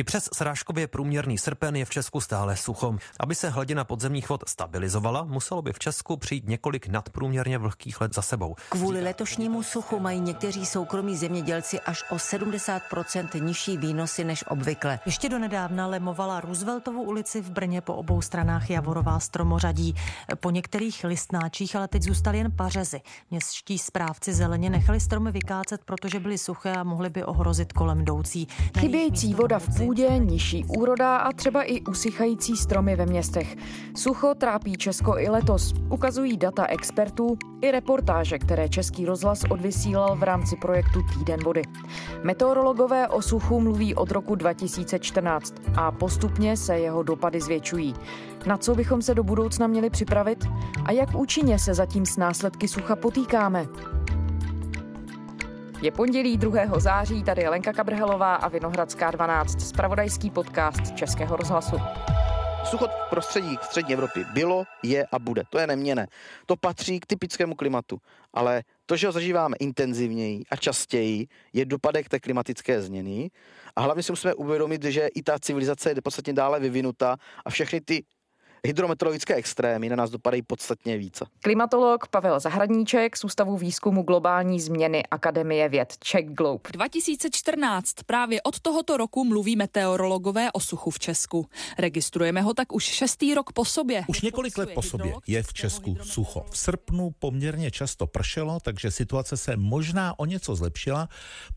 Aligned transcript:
I 0.00 0.04
přes 0.04 0.28
srážkově 0.32 0.86
průměrný 0.86 1.38
srpen 1.38 1.76
je 1.76 1.84
v 1.84 1.90
Česku 1.90 2.20
stále 2.20 2.56
sucho. 2.56 2.96
Aby 3.20 3.34
se 3.34 3.48
hladina 3.48 3.84
podzemních 3.84 4.28
vod 4.28 4.44
stabilizovala, 4.48 5.24
muselo 5.24 5.62
by 5.62 5.72
v 5.72 5.78
Česku 5.78 6.16
přijít 6.16 6.48
několik 6.48 6.88
nadprůměrně 6.88 7.58
vlhkých 7.58 8.00
let 8.00 8.14
za 8.14 8.22
sebou. 8.22 8.54
Kvůli 8.68 9.02
letošnímu 9.02 9.62
suchu 9.62 10.00
mají 10.00 10.20
někteří 10.20 10.66
soukromí 10.66 11.16
zemědělci 11.16 11.80
až 11.80 12.04
o 12.10 12.16
70% 12.16 13.44
nižší 13.44 13.76
výnosy 13.76 14.24
než 14.24 14.44
obvykle. 14.48 15.00
Ještě 15.06 15.28
do 15.28 15.38
nedávna 15.38 15.86
lemovala 15.86 16.40
Rooseveltovu 16.40 17.02
ulici 17.02 17.40
v 17.40 17.50
Brně 17.50 17.80
po 17.80 17.94
obou 17.94 18.22
stranách 18.22 18.70
Javorová 18.70 19.20
stromořadí. 19.20 19.94
Po 20.40 20.50
některých 20.50 21.04
listnáčích 21.04 21.76
ale 21.76 21.88
teď 21.88 22.02
zůstaly 22.02 22.38
jen 22.38 22.52
pařezy. 22.52 23.00
Městští 23.30 23.78
správci 23.78 24.32
zeleně 24.32 24.70
nechali 24.70 25.00
stromy 25.00 25.32
vykácet, 25.32 25.80
protože 25.84 26.20
byly 26.20 26.38
suché 26.38 26.72
a 26.72 26.84
mohly 26.84 27.10
by 27.10 27.24
ohrozit 27.24 27.72
kolem 27.72 28.00
jdoucí. 28.00 28.48
Chybějící 28.78 29.34
voda 29.34 29.58
v 29.58 29.76
půdě, 29.76 29.89
nižší 29.94 30.64
úroda 30.64 31.16
a 31.16 31.32
třeba 31.32 31.62
i 31.62 31.80
usychající 31.80 32.56
stromy 32.56 32.96
ve 32.96 33.06
městech. 33.06 33.56
Sucho 33.96 34.34
trápí 34.34 34.76
Česko 34.76 35.18
i 35.18 35.28
letos, 35.28 35.74
ukazují 35.90 36.36
data 36.36 36.66
expertů 36.66 37.38
i 37.60 37.70
reportáže, 37.70 38.38
které 38.38 38.68
Český 38.68 39.06
rozhlas 39.06 39.44
odvysílal 39.50 40.16
v 40.16 40.22
rámci 40.22 40.56
projektu 40.56 41.00
Týden 41.14 41.40
vody. 41.44 41.62
Meteorologové 42.22 43.08
o 43.08 43.22
suchu 43.22 43.60
mluví 43.60 43.94
od 43.94 44.10
roku 44.10 44.34
2014 44.34 45.54
a 45.76 45.92
postupně 45.92 46.56
se 46.56 46.78
jeho 46.78 47.02
dopady 47.02 47.40
zvětšují. 47.40 47.94
Na 48.46 48.56
co 48.56 48.74
bychom 48.74 49.02
se 49.02 49.14
do 49.14 49.24
budoucna 49.24 49.66
měli 49.66 49.90
připravit 49.90 50.46
a 50.84 50.92
jak 50.92 51.14
účinně 51.14 51.58
se 51.58 51.74
zatím 51.74 52.06
s 52.06 52.16
následky 52.16 52.68
sucha 52.68 52.96
potýkáme? 52.96 53.66
Je 55.82 55.90
pondělí 55.90 56.36
2. 56.36 56.80
září, 56.80 57.24
tady 57.24 57.42
je 57.42 57.48
Lenka 57.48 57.72
Kabrhelová 57.72 58.34
a 58.34 58.48
Vinohradská 58.48 59.10
12, 59.10 59.60
spravodajský 59.60 60.30
podcast 60.30 60.96
Českého 60.96 61.36
rozhlasu. 61.36 61.76
Sucho 62.64 62.88
v 62.88 63.10
prostředí 63.10 63.56
střední 63.62 63.94
Evropy 63.94 64.24
bylo, 64.32 64.64
je 64.82 65.06
a 65.12 65.18
bude. 65.18 65.42
To 65.50 65.58
je 65.58 65.66
neměné. 65.66 66.06
To 66.46 66.56
patří 66.56 67.00
k 67.00 67.06
typickému 67.06 67.54
klimatu. 67.54 67.98
Ale 68.32 68.62
to, 68.86 68.96
že 68.96 69.06
ho 69.06 69.12
zažíváme 69.12 69.56
intenzivněji 69.60 70.42
a 70.50 70.56
častěji, 70.56 71.26
je 71.52 71.64
dopadek 71.64 72.08
té 72.08 72.20
klimatické 72.20 72.82
změny. 72.82 73.30
A 73.76 73.80
hlavně 73.80 74.02
si 74.02 74.12
musíme 74.12 74.34
uvědomit, 74.34 74.84
že 74.84 75.06
i 75.06 75.22
ta 75.22 75.38
civilizace 75.38 75.90
je 75.90 76.02
podstatně 76.04 76.32
dále 76.32 76.60
vyvinuta 76.60 77.16
a 77.44 77.50
všechny 77.50 77.80
ty 77.80 78.04
hydrometeorologické 78.66 79.34
extrémy 79.34 79.88
na 79.88 79.96
nás 79.96 80.10
dopadají 80.10 80.42
podstatně 80.42 80.98
více. 80.98 81.24
Klimatolog 81.42 82.08
Pavel 82.08 82.40
Zahradníček 82.40 83.16
z 83.16 83.24
Ústavu 83.24 83.56
výzkumu 83.56 84.02
globální 84.02 84.60
změny 84.60 85.02
Akademie 85.10 85.68
věd 85.68 85.94
Czech 85.98 86.26
Globe. 86.28 86.70
2014. 86.72 87.94
Právě 88.06 88.42
od 88.42 88.60
tohoto 88.60 88.96
roku 88.96 89.24
mluví 89.24 89.56
meteorologové 89.56 90.52
o 90.52 90.60
suchu 90.60 90.90
v 90.90 90.98
Česku. 90.98 91.46
Registrujeme 91.78 92.42
ho 92.42 92.54
tak 92.54 92.72
už 92.72 92.84
šestý 92.84 93.34
rok 93.34 93.52
po 93.52 93.64
sobě. 93.64 94.04
Už 94.08 94.20
několik 94.20 94.58
let 94.58 94.70
po 94.74 94.82
sobě 94.82 95.14
je 95.26 95.42
v 95.42 95.52
Česku 95.52 95.96
sucho. 96.02 96.46
V 96.50 96.58
srpnu 96.58 97.10
poměrně 97.18 97.70
často 97.70 98.06
pršelo, 98.06 98.58
takže 98.60 98.90
situace 98.90 99.36
se 99.36 99.56
možná 99.56 100.18
o 100.18 100.26
něco 100.26 100.54
zlepšila. 100.56 101.08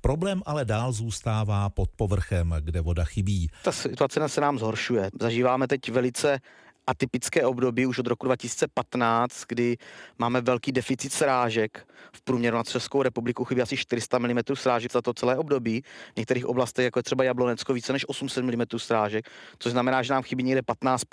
Problém 0.02 0.42
ale 0.46 0.66
dál 0.66 0.92
zůstává 0.92 1.70
pod 1.70 1.90
povrchem, 1.96 2.56
kde 2.60 2.82
voda 2.82 3.04
chybí. 3.04 3.50
Ta 3.64 3.72
situace 3.72 4.30
se 4.30 4.42
nám 4.42 4.60
zhoršuje. 4.60 5.10
Zažíváme 5.22 5.68
teď 5.68 5.92
velice 5.92 6.40
atypické 6.88 7.46
období 7.46 7.86
už 7.86 8.00
od 8.00 8.08
roku 8.08 8.26
2015, 8.26 9.44
kdy 9.48 9.78
máme 10.18 10.42
velký 10.42 10.72
deficit 10.72 11.14
srážek. 11.14 11.88
V 12.14 12.22
průměru 12.22 12.58
na 12.58 12.64
Českou 12.64 13.02
republiku 13.02 13.44
chybí 13.44 13.62
asi 13.62 13.78
400 13.78 14.20
mm 14.20 14.40
srážek 14.54 14.92
za 14.92 15.02
to 15.02 15.14
celé 15.14 15.38
období. 15.38 15.84
V 16.14 16.18
některých 16.18 16.46
oblastech, 16.46 16.86
jako 16.86 17.00
je 17.00 17.04
třeba 17.04 17.24
Jablonecko, 17.24 17.74
více 17.74 17.94
než 17.94 18.10
800 18.10 18.46
mm 18.46 18.64
srážek, 18.78 19.30
což 19.60 19.72
znamená, 19.72 20.04
že 20.04 20.14
nám 20.14 20.24
chybí 20.24 20.44
někde 20.44 20.62
15 20.62 21.04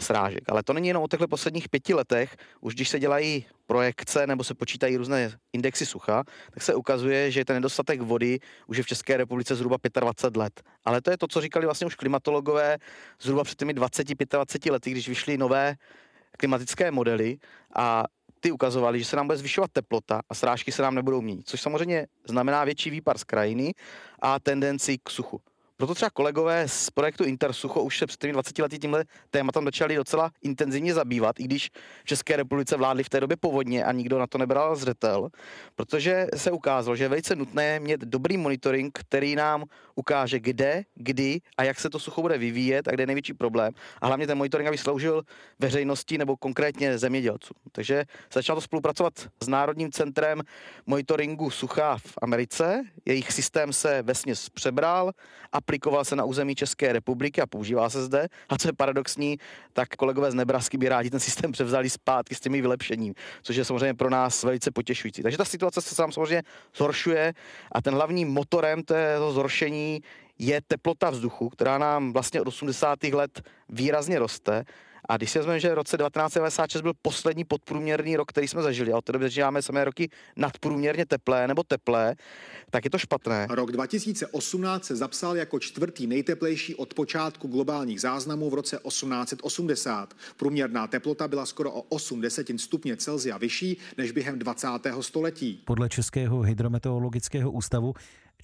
srážek. 0.00 0.42
Ale 0.48 0.62
to 0.62 0.72
není 0.72 0.88
jenom 0.88 1.02
o 1.02 1.08
těchto 1.08 1.28
posledních 1.28 1.68
pěti 1.68 1.94
letech. 1.94 2.36
Už 2.60 2.74
když 2.74 2.88
se 2.88 3.00
dělají 3.00 3.46
projekce 3.66 4.26
nebo 4.26 4.44
se 4.44 4.54
počítají 4.54 4.96
různé 4.96 5.38
indexy 5.52 5.86
sucha, 5.86 6.24
tak 6.50 6.62
se 6.62 6.74
ukazuje, 6.74 7.30
že 7.30 7.44
ten 7.44 7.56
nedostatek 7.56 8.00
vody 8.00 8.38
už 8.66 8.76
je 8.76 8.82
v 8.82 8.86
České 8.86 9.16
republice 9.16 9.54
zhruba 9.54 9.76
25 10.00 10.40
let. 10.40 10.62
Ale 10.84 11.00
to 11.00 11.10
je 11.10 11.18
to, 11.18 11.26
co 11.28 11.40
říkali 11.40 11.66
vlastně 11.66 11.86
už 11.86 11.94
klimatologové 11.94 12.78
zhruba 13.20 13.44
před 13.44 13.58
těmi 13.58 13.74
20-25 13.74 14.72
lety, 14.72 14.90
když 14.90 15.08
vyšly 15.08 15.38
nové 15.38 15.74
klimatické 16.38 16.90
modely 16.90 17.38
a 17.76 18.04
ty 18.40 18.52
ukazovali, 18.52 18.98
že 18.98 19.04
se 19.04 19.16
nám 19.16 19.26
bude 19.26 19.38
zvyšovat 19.38 19.70
teplota 19.72 20.20
a 20.30 20.34
srážky 20.34 20.72
se 20.72 20.82
nám 20.82 20.94
nebudou 20.94 21.20
měnit, 21.20 21.48
což 21.48 21.60
samozřejmě 21.60 22.06
znamená 22.28 22.64
větší 22.64 22.90
výpar 22.90 23.18
z 23.18 23.24
krajiny 23.24 23.74
a 24.22 24.40
tendenci 24.40 24.98
k 24.98 25.10
suchu. 25.10 25.40
Proto 25.76 25.94
třeba 25.94 26.10
kolegové 26.10 26.68
z 26.68 26.90
projektu 26.90 27.24
Intersucho 27.24 27.82
už 27.82 27.98
se 27.98 28.06
před 28.06 28.20
těmi 28.20 28.32
20 28.32 28.58
lety 28.58 28.78
tímhle 28.78 29.04
tématem 29.30 29.64
začali 29.64 29.96
docela 29.96 30.30
intenzivně 30.42 30.94
zabývat, 30.94 31.40
i 31.40 31.44
když 31.44 31.70
v 32.02 32.06
České 32.06 32.36
republice 32.36 32.76
vládli 32.76 33.04
v 33.04 33.08
té 33.08 33.20
době 33.20 33.36
povodně 33.36 33.84
a 33.84 33.92
nikdo 33.92 34.18
na 34.18 34.26
to 34.26 34.38
nebral 34.38 34.76
zřetel, 34.76 35.28
protože 35.76 36.26
se 36.36 36.50
ukázalo, 36.50 36.96
že 36.96 37.04
je 37.04 37.08
velice 37.08 37.36
nutné 37.36 37.80
mít 37.80 38.00
dobrý 38.00 38.36
monitoring, 38.36 38.98
který 38.98 39.36
nám 39.36 39.64
ukáže, 39.94 40.40
kde, 40.40 40.84
kdy 40.94 41.40
a 41.56 41.64
jak 41.64 41.80
se 41.80 41.90
to 41.90 41.98
sucho 41.98 42.22
bude 42.22 42.38
vyvíjet 42.38 42.88
a 42.88 42.90
kde 42.90 43.02
je 43.02 43.06
největší 43.06 43.34
problém. 43.34 43.72
A 44.00 44.06
hlavně 44.06 44.26
ten 44.26 44.38
monitoring, 44.38 44.68
aby 44.68 44.78
sloužil 44.78 45.22
veřejnosti 45.58 46.18
nebo 46.18 46.36
konkrétně 46.36 46.98
zemědělcům. 46.98 47.56
Takže 47.72 48.04
začalo 48.32 48.56
to 48.56 48.60
spolupracovat 48.60 49.12
s 49.42 49.48
Národním 49.48 49.92
centrem 49.92 50.42
monitoringu 50.86 51.50
sucha 51.50 51.98
v 51.98 52.14
Americe. 52.22 52.82
Jejich 53.04 53.32
systém 53.32 53.72
se 53.72 54.02
vesměs 54.02 54.48
přebral 54.48 55.12
a 55.52 55.63
aplikoval 55.64 56.04
se 56.04 56.16
na 56.16 56.24
území 56.24 56.54
České 56.54 56.92
republiky 56.92 57.40
a 57.40 57.46
používá 57.46 57.90
se 57.90 58.04
zde. 58.04 58.28
A 58.48 58.58
co 58.58 58.68
je 58.68 58.72
paradoxní, 58.72 59.38
tak 59.72 59.88
kolegové 59.96 60.30
z 60.30 60.34
Nebrasky 60.34 60.78
by 60.78 60.88
rádi 60.88 61.10
ten 61.10 61.20
systém 61.20 61.52
převzali 61.52 61.90
zpátky 61.90 62.34
s 62.34 62.40
těmi 62.40 62.60
vylepšením, 62.60 63.14
což 63.42 63.56
je 63.56 63.64
samozřejmě 63.64 63.94
pro 63.94 64.10
nás 64.10 64.42
velice 64.42 64.70
potěšující. 64.70 65.22
Takže 65.22 65.38
ta 65.38 65.44
situace 65.44 65.80
se 65.80 65.94
sám 65.94 66.12
samozřejmě 66.12 66.42
zhoršuje 66.76 67.34
a 67.72 67.82
ten 67.82 67.94
hlavním 67.94 68.28
motorem 68.28 68.82
toho 68.82 69.32
zhoršení 69.32 70.00
je 70.38 70.60
teplota 70.66 71.10
vzduchu, 71.10 71.48
která 71.48 71.78
nám 71.78 72.12
vlastně 72.12 72.40
od 72.40 72.48
80. 72.48 73.04
let 73.04 73.42
výrazně 73.68 74.18
roste 74.18 74.64
a 75.08 75.16
když 75.16 75.30
si 75.30 75.38
vezmeme, 75.38 75.60
že 75.60 75.70
v 75.70 75.74
roce 75.74 75.96
1996 75.96 76.82
byl 76.82 76.92
poslední 77.02 77.44
podprůměrný 77.44 78.16
rok, 78.16 78.28
který 78.28 78.48
jsme 78.48 78.62
zažili, 78.62 78.92
a 78.92 78.98
od 78.98 79.04
té 79.04 79.12
doby 79.12 79.24
zažíváme 79.24 79.62
samé 79.62 79.84
roky 79.84 80.10
nadprůměrně 80.36 81.06
teplé 81.06 81.48
nebo 81.48 81.62
teplé, 81.62 82.14
tak 82.70 82.84
je 82.84 82.90
to 82.90 82.98
špatné. 82.98 83.46
Rok 83.50 83.72
2018 83.72 84.84
se 84.84 84.96
zapsal 84.96 85.36
jako 85.36 85.60
čtvrtý 85.60 86.06
nejteplejší 86.06 86.74
od 86.74 86.94
počátku 86.94 87.48
globálních 87.48 88.00
záznamů 88.00 88.50
v 88.50 88.54
roce 88.54 88.78
1880. 88.88 90.14
Průměrná 90.36 90.86
teplota 90.86 91.28
byla 91.28 91.46
skoro 91.46 91.72
o 91.72 91.80
8 91.80 92.20
desetin 92.20 92.58
stupně 92.58 92.96
Celsia 92.96 93.38
vyšší 93.38 93.76
než 93.98 94.12
během 94.12 94.38
20. 94.38 94.68
století. 95.00 95.62
Podle 95.64 95.88
Českého 95.88 96.40
hydrometeorologického 96.40 97.50
ústavu 97.50 97.94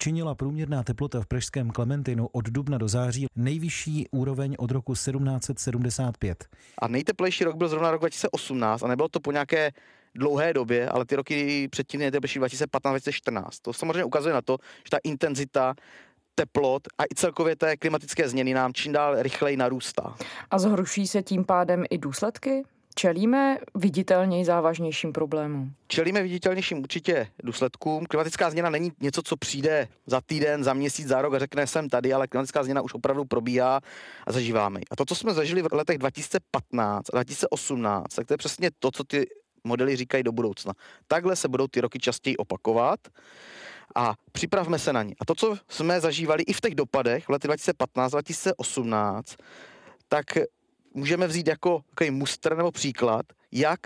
činila 0.01 0.35
průměrná 0.35 0.83
teplota 0.83 1.21
v 1.21 1.25
pražském 1.25 1.69
Klementinu 1.69 2.27
od 2.31 2.45
dubna 2.45 2.77
do 2.77 2.87
září 2.87 3.27
nejvyšší 3.35 4.07
úroveň 4.11 4.55
od 4.59 4.71
roku 4.71 4.93
1775. 4.93 6.45
A 6.81 6.87
nejteplejší 6.87 7.43
rok 7.43 7.55
byl 7.55 7.67
zrovna 7.67 7.91
rok 7.91 8.01
2018 8.01 8.83
a 8.83 8.87
nebylo 8.87 9.09
to 9.09 9.19
po 9.19 9.31
nějaké 9.31 9.71
dlouhé 10.15 10.53
době, 10.53 10.89
ale 10.89 11.05
ty 11.05 11.15
roky 11.15 11.67
předtím 11.67 11.99
nejteplejší 11.99 12.39
2015-2014. 12.39 13.49
To 13.61 13.73
samozřejmě 13.73 14.03
ukazuje 14.03 14.33
na 14.33 14.41
to, 14.41 14.57
že 14.83 14.89
ta 14.91 14.97
intenzita 15.03 15.75
teplot 16.35 16.87
a 16.97 17.03
i 17.03 17.15
celkově 17.15 17.55
té 17.55 17.77
klimatické 17.77 18.29
změny 18.29 18.53
nám 18.53 18.73
čím 18.73 18.91
dál 18.91 19.21
rychleji 19.21 19.57
narůstá. 19.57 20.15
A 20.51 20.59
zhorší 20.59 21.07
se 21.07 21.23
tím 21.23 21.45
pádem 21.45 21.83
i 21.89 21.97
důsledky? 21.97 22.63
Čelíme 22.95 23.57
viditelněji 23.75 24.45
závažnějším 24.45 25.13
problémům? 25.13 25.73
Čelíme 25.87 26.23
viditelnějším 26.23 26.79
určitě 26.79 27.27
důsledkům. 27.43 28.05
Klimatická 28.05 28.49
změna 28.49 28.69
není 28.69 28.91
něco, 29.01 29.21
co 29.21 29.37
přijde 29.37 29.87
za 30.05 30.21
týden, 30.21 30.63
za 30.63 30.73
měsíc, 30.73 31.07
za 31.07 31.21
rok 31.21 31.33
a 31.33 31.39
řekne 31.39 31.67
jsem 31.67 31.89
tady, 31.89 32.13
ale 32.13 32.27
klimatická 32.27 32.63
změna 32.63 32.81
už 32.81 32.93
opravdu 32.93 33.25
probíhá 33.25 33.79
a 34.27 34.31
zažíváme. 34.31 34.79
A 34.91 34.95
to, 34.95 35.05
co 35.05 35.15
jsme 35.15 35.33
zažili 35.33 35.61
v 35.61 35.67
letech 35.71 35.97
2015 35.97 37.09
a 37.09 37.11
2018, 37.11 38.15
tak 38.15 38.27
to 38.27 38.33
je 38.33 38.37
přesně 38.37 38.69
to, 38.79 38.91
co 38.91 39.03
ty 39.03 39.27
modely 39.63 39.95
říkají 39.95 40.23
do 40.23 40.31
budoucna. 40.31 40.73
Takhle 41.07 41.35
se 41.35 41.47
budou 41.47 41.67
ty 41.67 41.81
roky 41.81 41.99
častěji 41.99 42.37
opakovat 42.37 42.99
a 43.95 44.13
připravme 44.31 44.79
se 44.79 44.93
na 44.93 45.03
ně. 45.03 45.15
A 45.19 45.25
to, 45.25 45.35
co 45.35 45.57
jsme 45.69 46.01
zažívali 46.01 46.43
i 46.43 46.53
v 46.53 46.61
těch 46.61 46.75
dopadech 46.75 47.25
v 47.25 47.29
letech 47.29 47.47
2015, 47.47 48.11
2018, 48.11 49.35
tak 50.07 50.25
můžeme 50.93 51.27
vzít 51.27 51.47
jako 51.47 51.81
takový 51.89 52.11
muster 52.11 52.57
nebo 52.57 52.71
příklad, 52.71 53.25
jak 53.51 53.79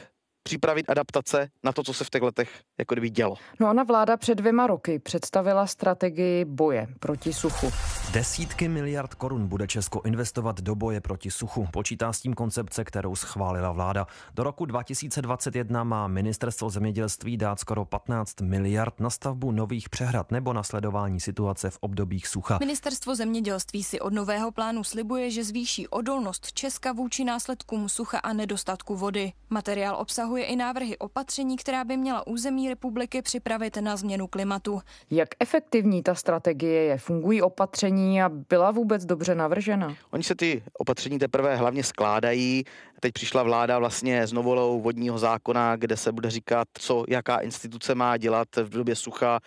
připravit 0.44 0.90
adaptace 0.90 1.50
na 1.63 1.72
to, 1.72 1.84
co 1.84 1.94
se 1.94 2.04
v 2.04 2.10
těch 2.10 2.22
letech 2.22 2.63
jako 2.77 2.95
kdyby 2.95 3.10
dělo. 3.10 3.36
No 3.60 3.69
ona 3.69 3.83
vláda 3.83 4.18
před 4.18 4.36
dvěma 4.36 4.68
roky 4.68 5.00
představila 5.00 5.68
strategii 5.68 6.45
boje 6.45 6.88
proti 7.00 7.33
suchu. 7.33 7.72
Desítky 8.13 8.68
miliard 8.68 9.13
korun 9.13 9.48
bude 9.48 9.68
Česko 9.68 10.01
investovat 10.06 10.62
do 10.62 10.75
boje 10.75 11.01
proti 11.01 11.31
suchu. 11.31 11.68
Počítá 11.72 12.13
s 12.13 12.22
tím 12.22 12.33
koncepce, 12.33 12.83
kterou 12.83 13.16
schválila 13.16 13.72
vláda. 13.72 14.07
Do 14.33 14.44
roku 14.44 14.66
2021 14.66 15.83
má 15.83 16.07
ministerstvo 16.07 16.69
zemědělství 16.69 17.38
dát 17.38 17.60
skoro 17.60 17.86
15 17.86 18.42
miliard 18.42 19.00
na 19.00 19.10
stavbu 19.10 19.51
nových 19.51 19.89
přehrad 19.89 20.31
nebo 20.31 20.54
na 20.54 20.63
sledování 20.63 21.19
situace 21.19 21.69
v 21.69 21.77
obdobích 21.81 22.27
sucha. 22.27 22.57
Ministerstvo 22.60 23.16
zemědělství 23.16 23.83
si 23.83 24.00
od 24.00 24.13
nového 24.13 24.51
plánu 24.51 24.83
slibuje, 24.83 25.31
že 25.31 25.44
zvýší 25.44 25.88
odolnost 25.88 26.54
Česka 26.54 26.92
vůči 26.92 27.24
následkům 27.24 27.89
sucha 27.89 28.19
a 28.19 28.33
nedostatku 28.33 28.95
vody. 28.95 29.33
Materiál 29.50 29.95
obsahuje 29.95 30.45
i 30.45 30.56
návrhy 30.56 30.98
opatření, 30.98 31.57
která 31.57 31.83
by 31.83 31.98
měla 31.98 32.27
území 32.27 32.65
republiky 32.70 33.22
připravit 33.22 33.78
na 33.78 33.98
změnu 33.98 34.28
klimatu. 34.28 34.82
Jak 35.10 35.30
efektivní 35.40 36.04
ta 36.04 36.16
strategie 36.16 36.82
je? 36.84 36.98
Fungují 36.98 37.42
opatření 37.42 38.22
a 38.22 38.30
byla 38.30 38.72
vůbec 38.72 39.06
dobře 39.06 39.36
navržena? 39.36 39.96
Oni 40.12 40.24
se 40.24 40.36
ty 40.36 40.64
opatření 40.74 41.20
teprve 41.20 41.56
hlavně 41.56 41.84
skládají. 41.84 42.64
Teď 43.00 43.14
přišla 43.14 43.44
vláda 43.44 43.80
vlastně 43.80 44.28
s 44.28 44.34
novolou 44.34 44.82
vodního 44.82 45.18
zákona, 45.18 45.76
kde 45.76 45.98
se 45.98 46.12
bude 46.12 46.30
říkat, 46.30 46.68
co 46.74 47.06
jaká 47.08 47.38
instituce 47.38 47.96
má 47.96 48.18
dělat 48.18 48.48
v 48.56 48.70
době 48.70 48.96
sucha, 48.96 49.40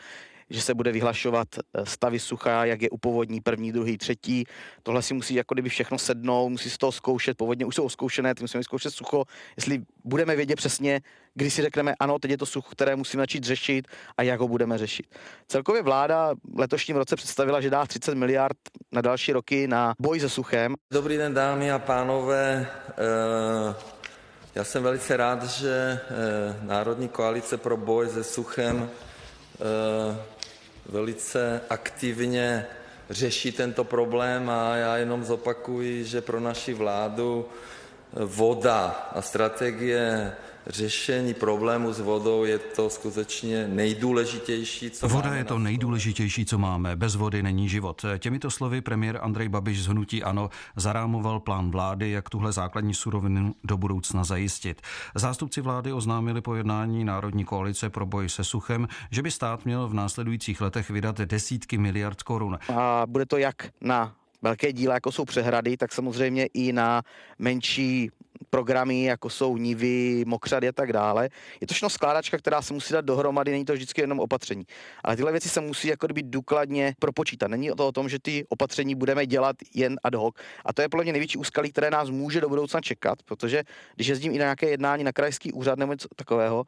že 0.51 0.63
se 0.63 0.75
bude 0.75 0.93
vyhlašovat 0.93 1.49
eh, 1.59 1.87
stavy 1.87 2.19
sucha, 2.19 2.65
jak 2.65 2.83
je 2.83 2.91
upovodní 2.91 3.41
první, 3.41 3.73
druhý, 3.73 3.99
třetí. 3.99 4.45
Tohle 4.83 5.03
si 5.03 5.15
musí 5.15 5.35
jako 5.35 5.55
kdyby 5.55 5.69
všechno 5.69 5.99
sednout, 5.99 6.49
musí 6.49 6.71
si 6.71 6.79
to 6.79 6.93
zkoušet, 6.93 7.37
povodně 7.37 7.67
už 7.67 7.75
jsou 7.75 7.85
oskoušené, 7.85 8.35
ty 8.35 8.43
musíme 8.43 8.65
zkoušet 8.65 8.91
sucho, 8.91 9.25
jestli 9.57 9.83
budeme 10.05 10.37
vědět 10.37 10.57
přesně, 10.57 11.01
kdy 11.35 11.51
si 11.51 11.63
řekneme, 11.63 11.95
ano, 12.01 12.19
teď 12.19 12.31
je 12.31 12.39
to 12.39 12.47
sucho, 12.47 12.71
které 12.71 12.97
musíme 12.97 13.23
začít 13.23 13.45
řešit 13.45 13.89
a 14.17 14.23
jak 14.23 14.41
ho 14.41 14.49
budeme 14.49 14.79
řešit. 14.79 15.07
Celkově 15.49 15.83
vláda 15.83 16.35
letošním 16.57 16.97
roce 16.97 17.17
představila, 17.17 17.61
že 17.61 17.71
dá 17.71 17.87
30 17.87 18.15
miliard 18.15 18.57
na 18.93 19.01
další 19.01 19.33
roky 19.33 19.69
na 19.69 19.95
boj 20.01 20.21
se 20.21 20.29
suchem. 20.29 20.75
Dobrý 20.93 21.17
den, 21.17 21.35
dámy 21.35 21.73
a 21.73 21.79
pánové. 21.79 22.67
Eh, 22.91 23.75
já 24.55 24.65
jsem 24.65 24.83
velice 24.83 25.17
rád, 25.17 25.45
že 25.45 26.01
eh, 26.11 26.57
Národní 26.63 27.09
koalice 27.09 27.57
pro 27.57 27.77
boj 27.77 28.09
se 28.09 28.25
suchem 28.25 28.91
velice 30.87 31.61
aktivně 31.71 32.67
řeší 33.11 33.53
tento 33.53 33.85
problém 33.85 34.51
a 34.51 34.77
já 34.77 34.97
jenom 34.97 35.25
zopakuji, 35.25 36.05
že 36.05 36.21
pro 36.21 36.41
naši 36.41 36.75
vládu 36.75 37.49
voda 38.13 39.11
a 39.15 39.23
strategie 39.23 40.33
řešení 40.69 41.35
problému 41.35 41.93
s 41.93 42.01
vodou 42.01 42.45
je 42.45 42.59
to 42.59 42.91
skutečně 42.91 43.69
nejdůležitější, 43.69 44.91
co 44.91 45.09
Voda 45.09 45.29
máme 45.29 45.39
je 45.39 45.45
to 45.45 45.59
nejdůležitější, 45.59 46.45
co 46.45 46.59
máme. 46.59 46.97
Bez 46.97 47.15
vody 47.15 47.43
není 47.43 47.69
život. 47.69 48.05
Těmito 48.19 48.51
slovy 48.51 48.81
premiér 48.81 49.19
Andrej 49.23 49.49
Babiš 49.49 49.83
z 49.83 49.87
Hnutí 49.87 50.23
Ano 50.23 50.51
zarámoval 50.77 51.41
plán 51.41 51.71
vlády, 51.71 52.11
jak 52.11 52.31
tuhle 52.31 52.53
základní 52.53 52.95
surovinu 52.95 53.55
do 53.65 53.77
budoucna 53.77 54.25
zajistit. 54.25 54.83
Zástupci 55.15 55.61
vlády 55.61 55.93
oznámili 55.93 56.41
po 56.41 56.55
jednání 56.55 57.05
Národní 57.05 57.45
koalice 57.45 57.91
pro 57.91 58.07
boj 58.07 58.29
se 58.29 58.45
suchem, 58.45 58.89
že 59.11 59.23
by 59.23 59.31
stát 59.31 59.65
měl 59.65 59.89
v 59.89 59.95
následujících 59.95 60.61
letech 60.61 60.91
vydat 60.91 61.19
desítky 61.19 61.79
miliard 61.79 62.23
korun. 62.23 62.59
A 62.77 63.03
bude 63.07 63.27
to 63.27 63.37
jak 63.37 63.57
na 63.81 64.15
velké 64.43 64.73
díla, 64.73 64.95
jako 64.95 65.13
jsou 65.13 65.25
přehrady, 65.25 65.77
tak 65.77 65.93
samozřejmě 65.93 66.47
i 66.55 66.73
na 66.73 67.03
menší 67.39 68.11
programy, 68.51 69.05
jako 69.05 69.31
jsou 69.31 69.57
nivy, 69.57 70.25
mokřady 70.27 70.69
a 70.69 70.73
tak 70.73 70.93
dále. 70.93 71.29
Je 71.61 71.67
to 71.67 71.75
všechno 71.75 71.91
skládačka, 71.91 72.39
která 72.39 72.63
se 72.63 72.75
musí 72.75 72.95
dát 72.95 73.05
dohromady, 73.05 73.51
není 73.51 73.65
to 73.65 73.73
vždycky 73.73 74.01
jenom 74.01 74.21
opatření. 74.21 74.65
Ale 75.05 75.17
tyhle 75.17 75.33
věci 75.33 75.49
se 75.49 75.61
musí 75.61 75.89
jako 75.89 76.09
být 76.09 76.27
důkladně 76.27 76.95
propočítat. 76.99 77.51
Není 77.51 77.71
to 77.77 77.89
o 77.89 77.93
tom, 77.93 78.09
že 78.09 78.19
ty 78.19 78.45
opatření 78.49 78.95
budeme 78.95 79.27
dělat 79.27 79.57
jen 79.75 79.97
ad 80.05 80.15
hoc. 80.15 80.35
A 80.65 80.73
to 80.73 80.83
je 80.83 80.89
podle 80.89 81.05
mě 81.05 81.13
největší 81.13 81.39
úskalí, 81.39 81.73
které 81.73 81.91
nás 81.91 82.11
může 82.11 82.41
do 82.41 82.49
budoucna 82.49 82.81
čekat, 82.81 83.23
protože 83.23 83.63
když 83.95 84.07
jezdím 84.07 84.33
i 84.33 84.39
na 84.39 84.45
nějaké 84.45 84.71
jednání 84.71 85.05
na 85.05 85.13
krajský 85.13 85.53
úřad 85.53 85.79
nebo 85.79 85.93
něco 85.93 86.09
takového, 86.17 86.65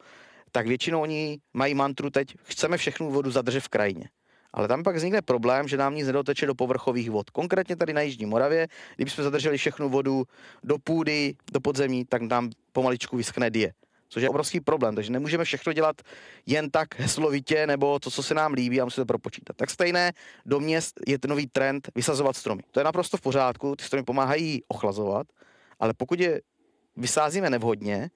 tak 0.51 0.67
většinou 0.67 1.01
oni 1.01 1.39
mají 1.53 1.73
mantru 1.73 2.09
teď, 2.09 2.35
chceme 2.43 2.77
všechnu 2.77 3.11
vodu 3.11 3.31
zadržet 3.31 3.59
v 3.59 3.69
krajině. 3.69 4.09
Ale 4.53 4.67
tam 4.67 4.83
pak 4.83 4.95
vznikne 4.95 5.21
problém, 5.21 5.67
že 5.67 5.77
nám 5.77 5.95
nic 5.95 6.07
nedoteče 6.07 6.45
do 6.45 6.55
povrchových 6.55 7.11
vod. 7.11 7.29
Konkrétně 7.29 7.75
tady 7.75 7.93
na 7.93 8.01
Jižní 8.01 8.25
Moravě, 8.25 8.67
kdybychom 8.95 9.23
zadrželi 9.23 9.57
všechnu 9.57 9.89
vodu 9.89 10.23
do 10.63 10.77
půdy, 10.77 11.35
do 11.51 11.59
podzemí, 11.59 12.05
tak 12.05 12.21
nám 12.21 12.49
pomaličku 12.71 13.17
vyschne 13.17 13.49
die. 13.49 13.73
Což 14.09 14.23
je 14.23 14.29
obrovský 14.29 14.59
problém, 14.59 14.95
takže 14.95 15.11
nemůžeme 15.11 15.43
všechno 15.43 15.73
dělat 15.73 16.01
jen 16.45 16.69
tak 16.69 16.99
heslovitě 16.99 17.67
nebo 17.67 17.99
to, 17.99 18.11
co 18.11 18.23
se 18.23 18.33
nám 18.33 18.53
líbí 18.53 18.81
a 18.81 18.83
musíme 18.83 19.01
to 19.01 19.07
propočítat. 19.07 19.55
Tak 19.55 19.69
stejné 19.69 20.11
do 20.45 20.59
měst 20.59 20.99
je 21.07 21.19
ten 21.19 21.29
nový 21.29 21.47
trend 21.47 21.89
vysazovat 21.95 22.35
stromy. 22.35 22.63
To 22.71 22.79
je 22.79 22.83
naprosto 22.83 23.17
v 23.17 23.21
pořádku, 23.21 23.75
ty 23.75 23.83
stromy 23.83 24.03
pomáhají 24.03 24.63
ochlazovat, 24.67 25.27
ale 25.79 25.93
pokud 25.93 26.19
je 26.19 26.41
vysázíme 26.95 27.49
nevhodně, 27.49 28.09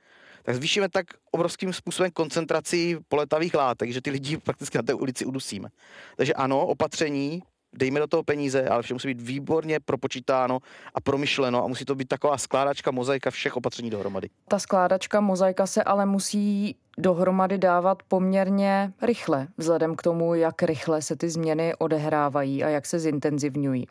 tak 0.46 0.56
zvýšíme 0.56 0.90
tak 0.90 1.06
obrovským 1.32 1.74
způsobem 1.74 2.12
koncentraci 2.12 2.98
poletavých 3.08 3.54
látek, 3.54 3.92
že 3.92 4.02
ty 4.02 4.10
lidi 4.10 4.38
prakticky 4.44 4.78
na 4.78 4.84
té 4.84 4.94
ulici 4.94 5.26
udusíme. 5.26 5.70
Takže 6.18 6.34
ano, 6.34 6.68
opatření, 6.68 7.44
dejme 7.78 8.00
do 8.00 8.08
toho 8.08 8.24
peníze, 8.24 8.70
ale 8.70 8.84
vše 8.84 8.94
musí 8.94 9.08
být 9.08 9.22
výborně 9.22 9.80
propočítáno 9.80 10.60
a 10.94 11.02
promyšleno 11.02 11.64
a 11.64 11.68
musí 11.68 11.86
to 11.86 11.96
být 11.96 12.08
taková 12.08 12.38
skládačka, 12.38 12.92
mozaika 12.92 13.32
všech 13.32 13.58
opatření 13.58 13.90
dohromady. 13.90 14.30
Ta 14.48 14.60
skládačka, 14.60 15.22
mozaika 15.22 15.68
se 15.68 15.84
ale 15.84 16.06
musí 16.06 16.76
dohromady 16.98 17.58
dávat 17.58 18.04
poměrně 18.08 18.94
rychle, 19.02 19.48
vzhledem 19.58 19.96
k 19.96 20.02
tomu, 20.02 20.36
jak 20.36 20.64
rychle 20.64 21.02
se 21.02 21.16
ty 21.16 21.30
změny 21.30 21.74
odehrávají 21.78 22.64
a 22.64 22.70
jak 22.70 22.86
se 22.86 23.00
zintenzivňují. 23.00 23.88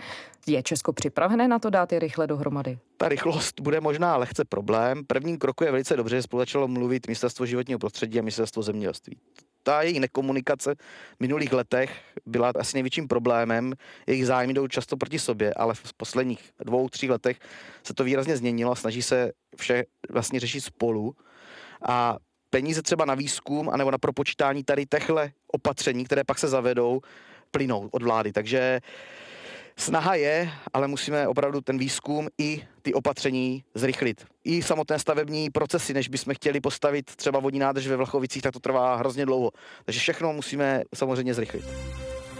Je 0.46 0.62
Česko 0.62 0.92
připravené 0.92 1.48
na 1.48 1.58
to 1.58 1.70
dát 1.70 1.92
je 1.92 1.98
rychle 1.98 2.26
dohromady? 2.26 2.78
Ta 2.96 3.08
rychlost 3.08 3.60
bude 3.60 3.80
možná 3.80 4.16
lehce 4.16 4.44
problém. 4.44 5.04
Prvním 5.06 5.38
kroku 5.38 5.64
je 5.64 5.70
velice 5.70 5.96
dobře, 5.96 6.16
že 6.16 6.22
spolu 6.22 6.40
začalo 6.40 6.68
mluvit 6.68 7.06
Ministerstvo 7.06 7.46
životního 7.46 7.78
prostředí 7.78 8.18
a 8.18 8.22
Ministerstvo 8.22 8.62
zemědělství 8.62 9.18
ta 9.64 9.82
její 9.82 10.00
nekomunikace 10.00 10.74
v 11.16 11.20
minulých 11.20 11.52
letech 11.52 11.90
byla 12.26 12.52
asi 12.58 12.76
největším 12.76 13.08
problémem. 13.08 13.72
Jejich 14.06 14.26
zájmy 14.26 14.54
jdou 14.54 14.68
často 14.68 14.96
proti 14.96 15.18
sobě, 15.18 15.54
ale 15.54 15.74
v 15.74 15.94
posledních 15.96 16.50
dvou, 16.64 16.88
tří 16.88 17.10
letech 17.10 17.38
se 17.82 17.94
to 17.94 18.04
výrazně 18.04 18.36
změnilo 18.36 18.72
a 18.72 18.74
snaží 18.74 19.02
se 19.02 19.32
vše 19.56 19.84
vlastně 20.10 20.40
řešit 20.40 20.60
spolu. 20.60 21.14
A 21.88 22.16
peníze 22.50 22.82
třeba 22.82 23.04
na 23.04 23.14
výzkum 23.14 23.70
anebo 23.70 23.90
na 23.90 23.98
propočítání 23.98 24.64
tady 24.64 24.86
techhle 24.86 25.32
opatření, 25.52 26.04
které 26.04 26.24
pak 26.24 26.38
se 26.38 26.48
zavedou, 26.48 27.00
plynou 27.50 27.88
od 27.92 28.02
vlády. 28.02 28.32
Takže 28.32 28.80
Snaha 29.76 30.14
je, 30.14 30.50
ale 30.72 30.88
musíme 30.88 31.28
opravdu 31.28 31.60
ten 31.60 31.78
výzkum 31.78 32.28
i 32.38 32.62
ty 32.82 32.94
opatření 32.94 33.64
zrychlit. 33.74 34.26
I 34.44 34.62
samotné 34.62 34.98
stavební 34.98 35.50
procesy, 35.50 35.94
než 35.94 36.08
bychom 36.08 36.34
chtěli 36.34 36.60
postavit 36.60 37.16
třeba 37.16 37.38
vodní 37.38 37.58
nádrž 37.58 37.86
ve 37.86 37.96
Vlachovicích, 37.96 38.42
tak 38.42 38.52
to 38.52 38.60
trvá 38.60 38.96
hrozně 38.96 39.26
dlouho. 39.26 39.50
Takže 39.84 40.00
všechno 40.00 40.32
musíme 40.32 40.82
samozřejmě 40.94 41.34
zrychlit. 41.34 41.64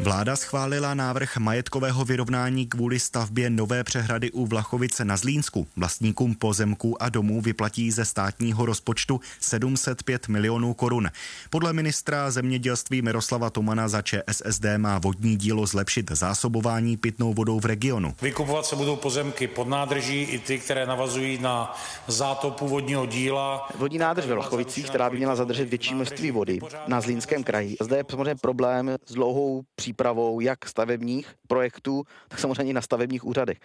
Vláda 0.01 0.37
schválila 0.37 0.95
návrh 0.95 1.37
majetkového 1.37 2.05
vyrovnání 2.05 2.67
kvůli 2.67 3.01
stavbě 3.01 3.51
nové 3.51 3.85
přehrady 3.85 4.31
u 4.31 4.47
Vlachovice 4.47 5.05
na 5.05 5.17
Zlínsku. 5.17 5.67
Vlastníkům 5.77 6.35
pozemků 6.35 7.03
a 7.03 7.09
domů 7.09 7.41
vyplatí 7.41 7.91
ze 7.91 8.05
státního 8.05 8.67
rozpočtu 8.67 9.21
705 9.41 10.29
milionů 10.29 10.75
korun. 10.75 11.09
Podle 11.51 11.73
ministra 11.73 12.31
zemědělství 12.31 13.03
Miroslava 13.03 13.51
Tomana 13.51 13.89
za 13.89 14.03
ČSSD 14.03 14.65
má 14.77 14.99
vodní 14.99 15.37
dílo 15.37 15.67
zlepšit 15.67 16.11
zásobování 16.11 16.97
pitnou 16.97 17.35
vodou 17.35 17.61
v 17.61 17.65
regionu. 17.65 18.15
Vykupovat 18.23 18.67
se 18.67 18.77
budou 18.77 18.97
pozemky 18.97 19.47
pod 19.47 19.69
nádrží 19.69 20.23
i 20.23 20.39
ty, 20.39 20.59
které 20.59 20.87
navazují 20.87 21.39
na 21.39 21.77
zátopu 22.07 22.69
vodního 22.69 23.07
díla. 23.07 23.69
Vodní 23.79 23.99
nádrž 23.99 24.27
ve 24.27 24.35
Vlachovicích, 24.35 24.89
která 24.89 25.11
by 25.11 25.17
měla 25.17 25.37
zadržet 25.37 25.69
větší 25.69 25.95
množství 25.95 26.31
vody 26.31 26.59
na 26.87 27.01
Zlínském 27.01 27.45
kraji. 27.45 27.77
Zde 27.81 27.97
je 27.97 28.05
samozřejmě 28.11 28.35
problém 28.35 28.97
s 29.07 29.13
dlouhou 29.13 29.63
přípravou 29.85 30.41
jak 30.41 30.69
stavebních 30.69 31.35
projektů, 31.49 32.05
tak 32.29 32.39
samozřejmě 32.41 32.71
i 32.71 32.73
na 32.73 32.81
stavebních 32.81 33.25
úřadech. 33.25 33.61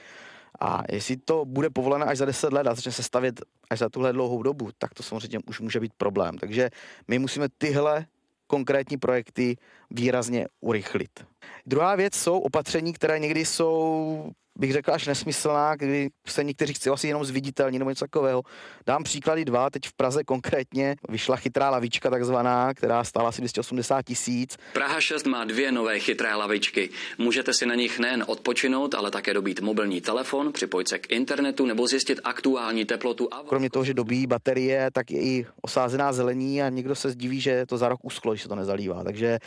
A 0.60 0.84
jestli 0.92 1.18
to 1.18 1.46
bude 1.46 1.70
povoleno 1.70 2.08
až 2.08 2.18
za 2.18 2.26
10 2.26 2.54
let 2.54 2.68
a 2.68 2.76
začne 2.76 2.92
se 2.92 3.04
stavět 3.04 3.42
až 3.70 3.80
za 3.80 3.90
tuhle 3.90 4.14
dlouhou 4.14 4.44
dobu, 4.44 4.70
tak 4.78 4.94
to 4.94 5.04
samozřejmě 5.04 5.40
už 5.48 5.60
může 5.60 5.80
být 5.80 5.94
problém. 5.98 6.38
Takže 6.38 6.70
my 7.08 7.20
musíme 7.20 7.48
tyhle 7.58 8.06
konkrétní 8.48 8.98
projekty 8.98 9.58
výrazně 9.92 10.48
urychlit. 10.60 11.24
Druhá 11.66 11.96
věc 11.96 12.16
jsou 12.16 12.40
opatření, 12.40 12.94
které 12.94 13.20
někdy 13.20 13.46
jsou 13.46 14.32
bych 14.60 14.74
řekl 14.74 14.94
až 14.94 15.08
nesmyslná, 15.08 15.76
kdy 15.76 16.10
se 16.28 16.44
někteří 16.44 16.74
chci 16.74 16.90
asi 16.90 17.08
jenom 17.08 17.26
zviditelní 17.26 17.80
nebo 17.80 17.90
něco 17.90 18.06
takového. 18.06 18.44
Dám 18.88 19.04
příklady 19.04 19.46
dva, 19.46 19.70
teď 19.70 19.88
v 19.88 19.94
Praze 19.94 20.24
konkrétně 20.24 20.96
vyšla 21.10 21.36
chytrá 21.36 21.70
lavička 21.70 22.10
takzvaná, 22.10 22.74
která 22.74 23.04
stála 23.04 23.30
asi 23.30 23.42
280 23.42 24.02
tisíc. 24.02 24.58
Praha 24.74 25.02
6 25.02 25.26
má 25.26 25.46
dvě 25.46 25.72
nové 25.72 26.00
chytré 26.00 26.36
lavičky. 26.36 26.90
Můžete 27.18 27.54
si 27.54 27.66
na 27.66 27.76
nich 27.76 28.00
nejen 28.00 28.24
odpočinout, 28.28 28.96
ale 28.96 29.12
také 29.12 29.34
dobít 29.34 29.62
mobilní 29.62 30.02
telefon, 30.02 30.52
připojit 30.52 30.88
se 30.88 31.00
k 31.00 31.12
internetu 31.12 31.66
nebo 31.66 31.88
zjistit 31.88 32.20
aktuální 32.24 32.86
teplotu. 32.86 33.34
A... 33.34 33.44
Kromě 33.48 33.70
toho, 33.70 33.86
že 33.86 33.94
dobíjí 33.94 34.28
baterie, 34.28 34.92
tak 34.92 35.12
je 35.12 35.22
i 35.22 35.46
osázená 35.62 36.14
zelení 36.14 36.62
a 36.62 36.70
někdo 36.70 36.96
se 36.96 37.10
zdiví, 37.10 37.42
že 37.42 37.66
to 37.66 37.78
za 37.78 37.90
rok 37.90 38.00
uschlo, 38.04 38.32
když 38.32 38.42
se 38.42 38.50
to 38.50 38.56
nezalívá. 38.56 39.04
Takže 39.04 39.40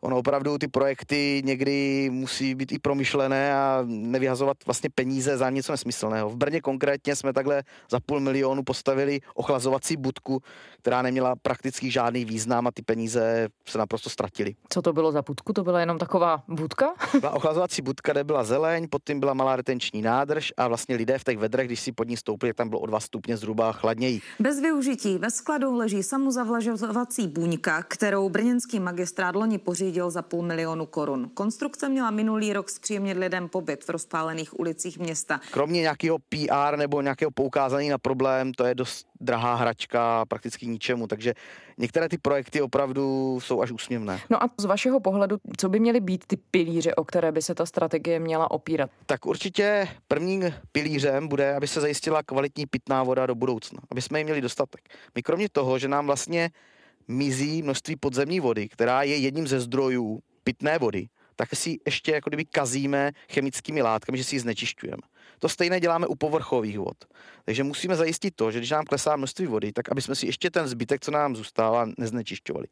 ono 0.00 0.18
opravdu 0.18 0.58
ty 0.58 0.68
projekty 0.68 1.42
někdy 1.44 2.08
musí 2.10 2.54
být 2.54 2.72
i 2.72 2.78
promyšlené 2.78 3.54
a 3.54 3.84
nevyhazovat 3.86 4.55
vlastně 4.66 4.90
peníze 4.94 5.36
za 5.36 5.50
něco 5.50 5.72
nesmyslného. 5.72 6.30
V 6.30 6.36
Brně 6.36 6.60
konkrétně 6.60 7.16
jsme 7.16 7.32
takhle 7.32 7.62
za 7.90 8.00
půl 8.00 8.20
milionu 8.20 8.62
postavili 8.62 9.20
ochlazovací 9.34 9.96
budku, 9.96 10.42
která 10.78 11.02
neměla 11.02 11.36
prakticky 11.42 11.90
žádný 11.90 12.24
význam 12.24 12.66
a 12.66 12.70
ty 12.70 12.82
peníze 12.82 13.48
se 13.68 13.78
naprosto 13.78 14.10
ztratily. 14.10 14.54
Co 14.68 14.82
to 14.82 14.92
bylo 14.92 15.12
za 15.12 15.22
budku? 15.22 15.52
To 15.52 15.64
byla 15.64 15.80
jenom 15.80 15.98
taková 15.98 16.42
budka? 16.48 16.94
Byla 17.20 17.32
ochlazovací 17.32 17.82
budka, 17.82 18.12
kde 18.12 18.24
byla 18.24 18.44
zeleň, 18.44 18.88
pod 18.90 19.02
tím 19.06 19.20
byla 19.20 19.34
malá 19.34 19.56
retenční 19.56 20.02
nádrž 20.02 20.52
a 20.56 20.68
vlastně 20.68 20.96
lidé 20.96 21.18
v 21.18 21.24
těch 21.24 21.38
vedrech, 21.38 21.66
když 21.66 21.80
si 21.80 21.92
pod 21.92 22.08
ní 22.08 22.16
stoupili, 22.16 22.52
tak 22.52 22.56
tam 22.56 22.68
bylo 22.68 22.80
o 22.80 22.86
dva 22.86 23.00
stupně 23.00 23.36
zhruba 23.36 23.72
chladněji. 23.72 24.20
Bez 24.40 24.60
využití 24.60 25.18
ve 25.18 25.30
skladu 25.30 25.76
leží 25.76 26.02
samozavlažovací 26.02 27.28
buňka, 27.28 27.82
kterou 27.82 28.28
brněnský 28.28 28.80
magistrát 28.80 29.36
loni 29.36 29.58
pořídil 29.58 30.10
za 30.10 30.22
půl 30.22 30.42
milionu 30.42 30.86
korun. 30.86 31.30
Konstrukce 31.34 31.88
měla 31.88 32.10
minulý 32.10 32.52
rok 32.52 32.70
zpříjemnit 32.70 33.18
lidem 33.18 33.48
pobyt 33.48 33.84
v 33.84 33.88
rozpálených 33.88 34.45
ulicích 34.52 34.98
města. 34.98 35.40
Kromě 35.50 35.80
nějakého 35.80 36.18
PR 36.18 36.76
nebo 36.76 37.02
nějakého 37.02 37.30
poukázání 37.30 37.88
na 37.88 37.98
problém, 37.98 38.52
to 38.52 38.64
je 38.64 38.74
dost 38.74 39.06
drahá 39.20 39.54
hračka, 39.54 40.24
prakticky 40.24 40.66
ničemu, 40.66 41.06
takže 41.06 41.34
některé 41.78 42.08
ty 42.08 42.18
projekty 42.18 42.62
opravdu 42.62 43.38
jsou 43.40 43.62
až 43.62 43.70
úsměvné. 43.70 44.20
No 44.30 44.42
a 44.42 44.50
z 44.58 44.64
vašeho 44.64 45.00
pohledu, 45.00 45.36
co 45.56 45.68
by 45.68 45.80
měly 45.80 46.00
být 46.00 46.24
ty 46.26 46.36
pilíře, 46.36 46.94
o 46.94 47.04
které 47.04 47.32
by 47.32 47.42
se 47.42 47.54
ta 47.54 47.66
strategie 47.66 48.20
měla 48.20 48.50
opírat? 48.50 48.90
Tak 49.06 49.26
určitě 49.26 49.88
prvním 50.08 50.54
pilířem 50.72 51.28
bude, 51.28 51.54
aby 51.54 51.68
se 51.68 51.80
zajistila 51.80 52.22
kvalitní 52.22 52.66
pitná 52.66 53.02
voda 53.02 53.26
do 53.26 53.34
budoucna, 53.34 53.80
aby 53.90 54.02
jsme 54.02 54.20
ji 54.20 54.24
měli 54.24 54.40
dostatek. 54.40 54.80
My 55.14 55.22
kromě 55.22 55.48
toho, 55.48 55.78
že 55.78 55.88
nám 55.88 56.06
vlastně 56.06 56.50
mizí 57.08 57.62
množství 57.62 57.96
podzemní 57.96 58.40
vody, 58.40 58.68
která 58.68 59.02
je 59.02 59.16
jedním 59.16 59.46
ze 59.46 59.60
zdrojů 59.60 60.20
pitné 60.44 60.78
vody, 60.78 61.08
tak 61.36 61.48
si 61.54 61.78
ještě 61.86 62.12
jako 62.12 62.30
kdyby 62.30 62.44
kazíme 62.44 63.12
chemickými 63.32 63.82
látkami, 63.82 64.18
že 64.18 64.24
si 64.24 64.36
ji 64.36 64.40
znečišťujeme. 64.40 65.02
To 65.38 65.48
stejné 65.48 65.80
děláme 65.80 66.06
u 66.06 66.14
povrchových 66.14 66.78
vod. 66.78 67.04
Takže 67.44 67.64
musíme 67.64 67.96
zajistit 67.96 68.34
to, 68.36 68.50
že 68.50 68.58
když 68.58 68.70
nám 68.70 68.84
klesá 68.84 69.16
množství 69.16 69.46
vody, 69.46 69.72
tak 69.72 69.92
aby 69.92 70.02
jsme 70.02 70.14
si 70.14 70.26
ještě 70.26 70.50
ten 70.50 70.68
zbytek, 70.68 71.00
co 71.00 71.10
nám 71.10 71.36
zůstává, 71.36 71.86
neznečišťovali. 71.98 72.66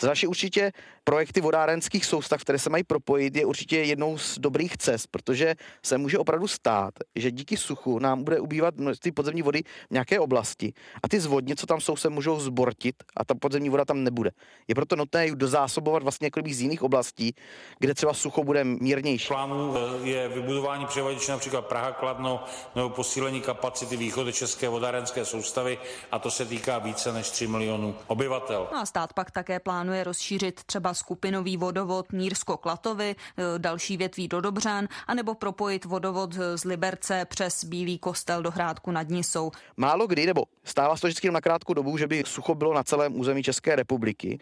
Za 0.00 0.08
naše 0.08 0.26
určitě 0.26 0.72
projekty 1.04 1.40
vodárenských 1.40 2.04
soustav, 2.04 2.40
které 2.40 2.58
se 2.58 2.70
mají 2.70 2.84
propojit, 2.84 3.36
je 3.36 3.44
určitě 3.44 3.78
jednou 3.78 4.18
z 4.18 4.38
dobrých 4.38 4.76
cest, 4.76 5.06
protože 5.06 5.54
se 5.82 5.98
může 5.98 6.18
opravdu 6.18 6.48
stát, 6.48 6.94
že 7.16 7.30
díky 7.30 7.56
suchu 7.56 7.98
nám 7.98 8.24
bude 8.24 8.40
ubývat 8.40 8.76
množství 8.76 9.12
podzemní 9.12 9.42
vody 9.42 9.62
v 9.62 9.90
nějaké 9.90 10.20
oblasti 10.20 10.72
a 11.02 11.08
ty 11.08 11.20
zvodně, 11.20 11.56
co 11.56 11.66
tam 11.66 11.80
jsou, 11.80 11.96
se 11.96 12.08
můžou 12.08 12.40
zbortit 12.40 12.94
a 13.16 13.24
ta 13.24 13.34
podzemní 13.34 13.68
voda 13.68 13.84
tam 13.84 14.04
nebude. 14.04 14.30
Je 14.68 14.74
proto 14.74 14.96
nutné 14.96 15.26
ji 15.26 15.36
dozásobovat 15.36 16.02
vlastně 16.02 16.26
jako 16.26 16.40
z 16.50 16.60
jiných 16.60 16.82
oblastí, 16.82 17.34
kde 17.78 17.94
třeba 17.94 18.14
sucho 18.14 18.44
bude 18.44 18.64
mírnější. 18.64 19.28
Plánu 19.28 19.74
eh, 19.76 20.08
je 20.08 20.28
vybudování 20.28 20.86
převaděče 20.86 21.32
například 21.32 21.66
Praha, 21.66 21.92
Kladno 21.98 22.44
nebo 22.74 22.88
posílení 22.88 23.40
kapacity 23.40 23.96
východy 23.96 24.32
české 24.32 24.68
vodárenské 24.68 25.24
soustavy 25.24 25.78
a 26.12 26.18
to 26.18 26.30
se 26.30 26.44
týká 26.44 26.78
více 26.78 27.12
než 27.12 27.30
3 27.30 27.46
milionů 27.46 27.96
obyvatel. 28.06 28.68
No 28.72 28.78
a 28.78 28.86
stát 28.86 29.12
pak 29.12 29.30
také 29.30 29.60
plánuje 29.60 30.04
rozšířit 30.04 30.64
třeba 30.64 30.94
skupinový 30.94 31.56
vodovod 31.56 32.12
Nýrsko-Klatovy, 32.12 33.16
e, 33.36 33.58
další 33.58 33.96
větví 33.96 34.28
do 34.28 34.40
Dobřan, 34.40 34.88
anebo 35.06 35.34
propojit 35.34 35.84
vodovod 35.84 36.34
z 36.54 36.64
Liberce 36.64 37.24
přes 37.24 37.64
Bílý 37.64 37.98
kostel 37.98 38.42
do 38.42 38.50
Hrádku 38.50 38.90
nad 38.90 39.08
Nisou. 39.08 39.50
Málo 39.76 40.06
kdy, 40.06 40.26
nebo 40.26 40.44
stává 40.64 40.96
se 40.96 41.00
to 41.00 41.06
vždycky 41.06 41.30
na 41.30 41.40
krátkou 41.40 41.74
dobu, 41.74 41.98
že 41.98 42.06
by 42.06 42.22
sucho 42.26 42.54
bylo 42.54 42.74
na 42.74 42.82
celém 42.82 43.20
území 43.20 43.42
České 43.42 43.76
republiky. 43.76 44.38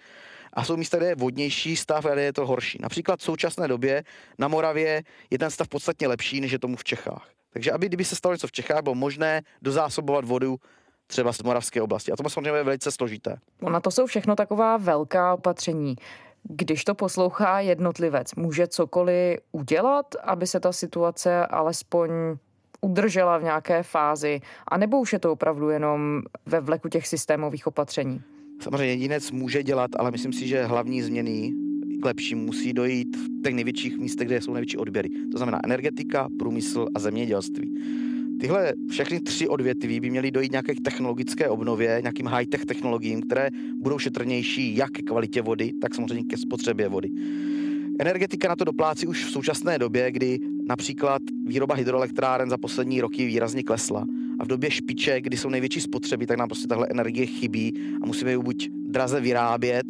A 0.52 0.64
jsou 0.64 0.76
místa, 0.76 0.96
kde 0.96 1.06
je 1.06 1.14
vodnější 1.14 1.76
stav 1.76 2.04
a 2.04 2.12
kde 2.12 2.22
je 2.22 2.32
to 2.32 2.46
horší. 2.46 2.78
Například 2.82 3.20
v 3.20 3.22
současné 3.22 3.68
době 3.68 4.04
na 4.38 4.48
Moravě 4.48 5.02
je 5.30 5.38
ten 5.38 5.50
stav 5.50 5.68
podstatně 5.68 6.08
lepší, 6.08 6.40
než 6.40 6.52
je 6.52 6.58
tomu 6.58 6.76
v 6.76 6.84
Čechách. 6.84 7.35
Takže 7.56 7.72
aby 7.72 7.86
kdyby 7.86 8.04
se 8.04 8.16
stalo 8.16 8.34
něco 8.34 8.46
v 8.46 8.52
Čechách, 8.52 8.82
bylo 8.82 8.94
možné 8.94 9.42
dozásobovat 9.62 10.24
vodu 10.24 10.56
třeba 11.06 11.32
z 11.32 11.42
Moravské 11.42 11.82
oblasti. 11.82 12.12
A 12.12 12.16
to 12.16 12.30
samozřejmě 12.30 12.50
je 12.50 12.64
velice 12.64 12.90
složité. 12.90 13.36
Ona 13.62 13.80
to 13.80 13.90
jsou 13.90 14.06
všechno 14.06 14.36
taková 14.36 14.76
velká 14.76 15.34
opatření. 15.34 15.96
Když 16.42 16.84
to 16.84 16.94
poslouchá 16.94 17.60
jednotlivec, 17.60 18.34
může 18.34 18.66
cokoliv 18.66 19.38
udělat, 19.52 20.06
aby 20.22 20.46
se 20.46 20.60
ta 20.60 20.72
situace 20.72 21.46
alespoň 21.46 22.10
udržela 22.80 23.38
v 23.38 23.42
nějaké 23.42 23.82
fázi, 23.82 24.40
a 24.68 24.76
nebo 24.76 25.00
už 25.00 25.12
je 25.12 25.18
to 25.18 25.32
opravdu 25.32 25.70
jenom 25.70 26.22
ve 26.46 26.60
vleku 26.60 26.88
těch 26.88 27.06
systémových 27.06 27.66
opatření? 27.66 28.22
Samozřejmě 28.62 28.86
jedinec 28.86 29.30
může 29.30 29.62
dělat, 29.62 29.90
ale 29.98 30.10
myslím 30.10 30.32
si, 30.32 30.48
že 30.48 30.64
hlavní 30.64 31.02
změny 31.02 31.52
k 32.02 32.04
lepšímu 32.04 32.44
musí 32.44 32.72
dojít 32.72 33.16
v 33.16 33.35
těch 33.46 33.54
největších 33.54 33.98
místech, 33.98 34.26
kde 34.26 34.40
jsou 34.40 34.52
největší 34.52 34.76
odběry. 34.76 35.08
To 35.32 35.38
znamená 35.38 35.60
energetika, 35.64 36.28
průmysl 36.38 36.86
a 36.94 36.98
zemědělství. 36.98 37.74
Tyhle 38.40 38.72
všechny 38.90 39.20
tři 39.20 39.48
odvětví 39.48 40.00
by 40.00 40.10
měly 40.10 40.30
dojít 40.30 40.52
nějaké 40.52 40.74
technologické 40.84 41.48
obnově, 41.48 41.98
nějakým 42.02 42.26
high-tech 42.26 42.64
technologiím, 42.64 43.22
které 43.22 43.50
budou 43.82 43.98
šetrnější 43.98 44.76
jak 44.76 44.90
ke 44.90 45.02
kvalitě 45.02 45.42
vody, 45.42 45.72
tak 45.82 45.94
samozřejmě 45.94 46.24
ke 46.24 46.36
spotřebě 46.36 46.88
vody. 46.88 47.10
Energetika 47.98 48.48
na 48.48 48.56
to 48.56 48.64
doplácí 48.64 49.06
už 49.06 49.24
v 49.24 49.30
současné 49.30 49.78
době, 49.78 50.12
kdy 50.12 50.38
například 50.68 51.22
výroba 51.46 51.74
hydroelektráren 51.74 52.50
za 52.50 52.58
poslední 52.58 53.00
roky 53.00 53.26
výrazně 53.26 53.62
klesla. 53.62 54.06
A 54.38 54.44
v 54.44 54.48
době 54.48 54.70
špiček, 54.70 55.24
kdy 55.24 55.36
jsou 55.36 55.48
největší 55.48 55.80
spotřeby, 55.80 56.26
tak 56.26 56.38
nám 56.38 56.48
prostě 56.48 56.68
tahle 56.68 56.86
energie 56.90 57.26
chybí 57.26 57.72
a 58.02 58.06
musíme 58.06 58.30
ji 58.30 58.38
buď 58.38 58.68
draze 58.86 59.20
vyrábět, 59.20 59.86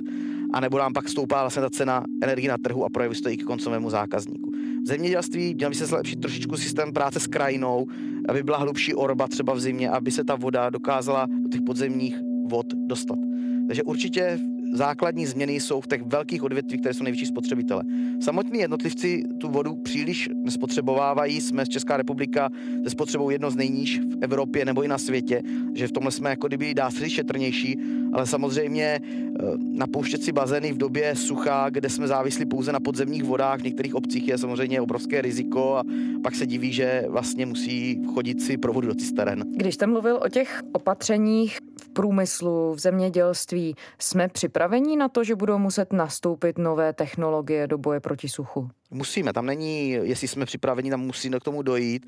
anebo 0.53 0.79
nám 0.79 0.93
pak 0.93 1.09
stoupá 1.09 1.41
vlastně 1.41 1.63
ta 1.63 1.71
cena 1.71 2.05
energie 2.23 2.49
na 2.49 2.59
trhu 2.59 2.85
a 2.85 2.89
projeví 2.89 3.15
se 3.15 3.23
to 3.23 3.29
i 3.29 3.37
k 3.37 3.45
koncovému 3.45 3.91
zákazníku. 3.91 4.51
V 4.83 4.87
zemědělství 4.87 5.55
měl 5.55 5.71
by 5.71 5.77
se 5.77 5.87
zlepšit 5.87 6.21
trošičku 6.21 6.57
systém 6.57 6.93
práce 6.93 7.21
s 7.21 7.27
krajinou, 7.27 7.87
aby 8.29 8.43
byla 8.43 8.59
hlubší 8.59 8.95
orba 8.95 9.29
třeba 9.29 9.55
v 9.55 9.61
zimě, 9.61 9.91
aby 9.91 10.11
se 10.11 10.25
ta 10.25 10.35
voda 10.35 10.71
dokázala 10.71 11.27
do 11.43 11.49
těch 11.49 11.63
podzemních 11.63 12.17
vod 12.47 12.67
dostat. 12.75 13.19
Takže 13.67 13.83
určitě 13.83 14.39
základní 14.73 15.27
změny 15.27 15.53
jsou 15.53 15.81
v 15.81 15.87
těch 15.87 16.03
velkých 16.03 16.43
odvětvích, 16.43 16.81
které 16.81 16.95
jsou 16.95 17.05
největší 17.05 17.27
spotřebitele. 17.27 17.83
Samotní 18.21 18.61
jednotlivci 18.61 19.23
tu 19.39 19.49
vodu 19.49 19.77
příliš 19.77 20.29
nespotřebovávají. 20.35 21.41
Jsme 21.41 21.67
z 21.67 21.69
Česká 21.69 21.97
republika 21.97 22.49
se 22.85 22.91
spotřebou 22.91 23.31
jedno 23.31 23.51
z 23.51 23.57
nejníž 23.57 24.01
v 24.01 24.19
Evropě 24.21 24.65
nebo 24.65 24.83
i 24.83 24.89
na 24.89 24.99
světě, 24.99 25.43
že 25.75 25.89
v 25.89 25.93
tomhle 25.93 26.13
jsme 26.13 26.31
jako 26.31 26.49
kdyby 26.49 26.75
dá 26.75 26.91
se 26.91 27.11
šetrnější, 27.11 27.79
ale 28.13 28.27
samozřejmě 28.27 29.01
eh, 29.03 29.45
napouštět 29.71 30.23
si 30.23 30.33
bazény 30.33 30.73
v 30.73 30.79
době 30.79 31.17
sucha, 31.17 31.71
kde 31.71 31.89
jsme 31.89 32.09
závislí 32.09 32.47
pouze 32.47 32.73
na 32.73 32.81
podzemních 32.81 33.25
vodách, 33.25 33.61
v 33.61 33.65
některých 33.65 33.95
obcích 33.95 34.29
je 34.29 34.39
samozřejmě 34.39 34.81
obrovské 34.81 35.23
riziko 35.23 35.77
a 35.77 35.83
pak 36.23 36.35
se 36.35 36.47
diví, 36.47 36.73
že 36.73 37.05
vlastně 37.09 37.47
musí 37.47 38.03
chodit 38.15 38.43
si 38.43 38.57
pro 38.57 38.73
vodu 38.73 38.89
do 38.89 38.95
cisteren. 38.95 39.45
Když 39.57 39.75
jste 39.75 39.87
mluvil 39.87 40.21
o 40.23 40.29
těch 40.29 40.63
opatřeních 40.73 41.59
průmyslu, 41.97 42.75
v 42.75 42.79
zemědělství, 42.79 43.75
jsme 43.99 44.29
připraveni 44.29 44.97
na 44.97 45.09
to, 45.09 45.25
že 45.25 45.35
budou 45.35 45.59
muset 45.59 45.93
nastoupit 45.93 46.59
nové 46.59 46.93
technologie 46.93 47.67
do 47.67 47.79
boje 47.79 48.01
proti 48.01 48.29
suchu? 48.29 48.69
Musíme, 48.91 49.33
tam 49.33 49.47
není, 49.47 49.91
jestli 49.91 50.29
jsme 50.29 50.45
připraveni, 50.47 50.91
tam 50.91 51.01
musí 51.01 51.31
k 51.31 51.45
tomu 51.45 51.63
dojít. 51.63 52.07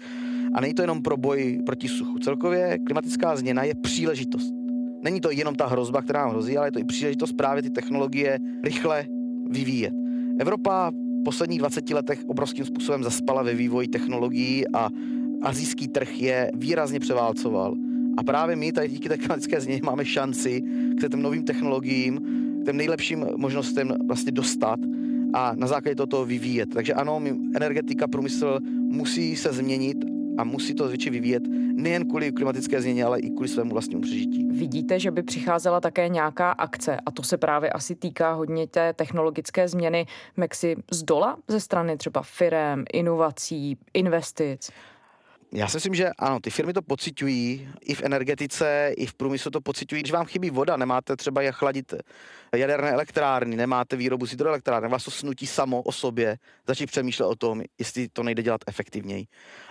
A 0.55 0.61
není 0.61 0.75
to 0.75 0.83
jenom 0.83 1.03
pro 1.03 1.17
boj 1.17 1.63
proti 1.67 1.89
suchu. 1.89 2.19
Celkově 2.19 2.79
klimatická 2.87 3.37
změna 3.37 3.63
je 3.63 3.75
příležitost. 3.75 4.53
Není 5.03 5.21
to 5.21 5.31
jenom 5.31 5.55
ta 5.55 5.67
hrozba, 5.67 6.03
která 6.03 6.21
nám 6.21 6.31
hrozí, 6.31 6.59
ale 6.59 6.67
je 6.67 6.73
to 6.73 6.79
i 6.79 6.85
příležitost 6.85 7.33
právě 7.33 7.63
ty 7.63 7.71
technologie 7.71 8.39
rychle 8.65 9.07
vyvíjet. 9.51 9.93
Evropa 10.41 10.91
v 10.91 11.25
posledních 11.25 11.59
20 11.59 11.91
letech 11.91 12.19
obrovským 12.27 12.65
způsobem 12.65 13.05
zaspala 13.05 13.43
ve 13.43 13.55
vývoji 13.55 13.89
technologií 13.89 14.65
a 14.75 14.89
azijský 15.43 15.89
trh 15.89 16.21
je 16.21 16.51
výrazně 16.55 17.01
převálcoval. 17.01 17.88
A 18.19 18.23
právě 18.23 18.57
my 18.57 18.73
tady 18.73 18.89
díky 18.89 19.09
té 19.09 19.19
klimatické 19.19 19.61
změně 19.61 19.81
máme 19.85 20.05
šanci 20.05 20.63
k 20.97 21.09
těm 21.11 21.23
novým 21.23 21.45
technologiím, 21.45 22.21
k 22.63 22.65
těm 22.65 22.77
nejlepším 22.77 23.27
možnostem 23.37 23.95
vlastně 24.09 24.33
dostat 24.33 24.79
a 25.35 25.53
na 25.55 25.67
základě 25.67 26.07
toho 26.07 26.25
vyvíjet. 26.25 26.69
Takže 26.75 26.95
ano, 26.95 27.23
energetika, 27.57 28.09
průmysl 28.09 28.59
musí 28.79 29.37
se 29.37 29.53
změnit 29.53 29.99
a 30.39 30.45
musí 30.45 30.75
to 30.75 30.87
zvětšit 30.87 31.11
vyvíjet 31.11 31.43
nejen 31.75 32.09
kvůli 32.09 32.33
klimatické 32.33 32.81
změně, 32.81 33.05
ale 33.05 33.21
i 33.21 33.31
kvůli 33.31 33.49
svému 33.49 33.71
vlastnímu 33.71 34.03
přežití. 34.03 34.47
Vidíte, 34.51 35.01
že 35.01 35.11
by 35.11 35.23
přicházela 35.23 35.81
také 35.81 36.09
nějaká 36.09 36.51
akce 36.51 36.97
a 37.07 37.11
to 37.11 37.23
se 37.23 37.37
právě 37.37 37.71
asi 37.71 37.95
týká 37.95 38.33
hodně 38.33 38.67
té 38.67 38.93
technologické 38.93 39.69
změny 39.69 40.07
Mexi 40.37 40.77
z 40.91 41.03
dola 41.03 41.37
ze 41.49 41.61
strany 41.61 41.97
třeba 41.97 42.23
firem, 42.23 42.85
inovací, 42.93 43.79
investic? 43.95 44.71
Já 45.53 45.69
si 45.69 45.77
myslím, 45.77 45.95
že 45.95 46.11
ano, 46.19 46.41
ty 46.41 46.51
firmy 46.51 46.73
to 46.73 46.83
pocitují, 46.83 47.69
i 47.81 47.95
v 47.95 48.03
energetice, 48.03 48.93
i 48.97 49.07
v 49.07 49.15
průmyslu 49.15 49.51
to 49.51 49.61
pocitují. 49.61 50.03
Když 50.03 50.13
vám 50.13 50.27
chybí 50.27 50.51
voda, 50.51 50.77
nemáte 50.77 51.17
třeba 51.17 51.43
jak 51.43 51.55
chladit 51.55 51.95
jaderné 52.57 52.91
elektrárny, 52.91 53.57
nemáte 53.57 53.97
výrobu 53.97 54.27
z 54.27 54.31
hydroelektrárny, 54.31 54.89
vás 54.89 55.05
to 55.05 55.11
snutí 55.11 55.47
samo 55.47 55.83
o 55.83 55.93
sobě, 55.93 56.37
začít 56.67 56.87
přemýšlet 56.87 57.27
o 57.27 57.37
tom, 57.37 57.63
jestli 57.79 58.09
to 58.09 58.23
nejde 58.23 58.43
dělat 58.43 58.61
efektivněji. 58.67 59.27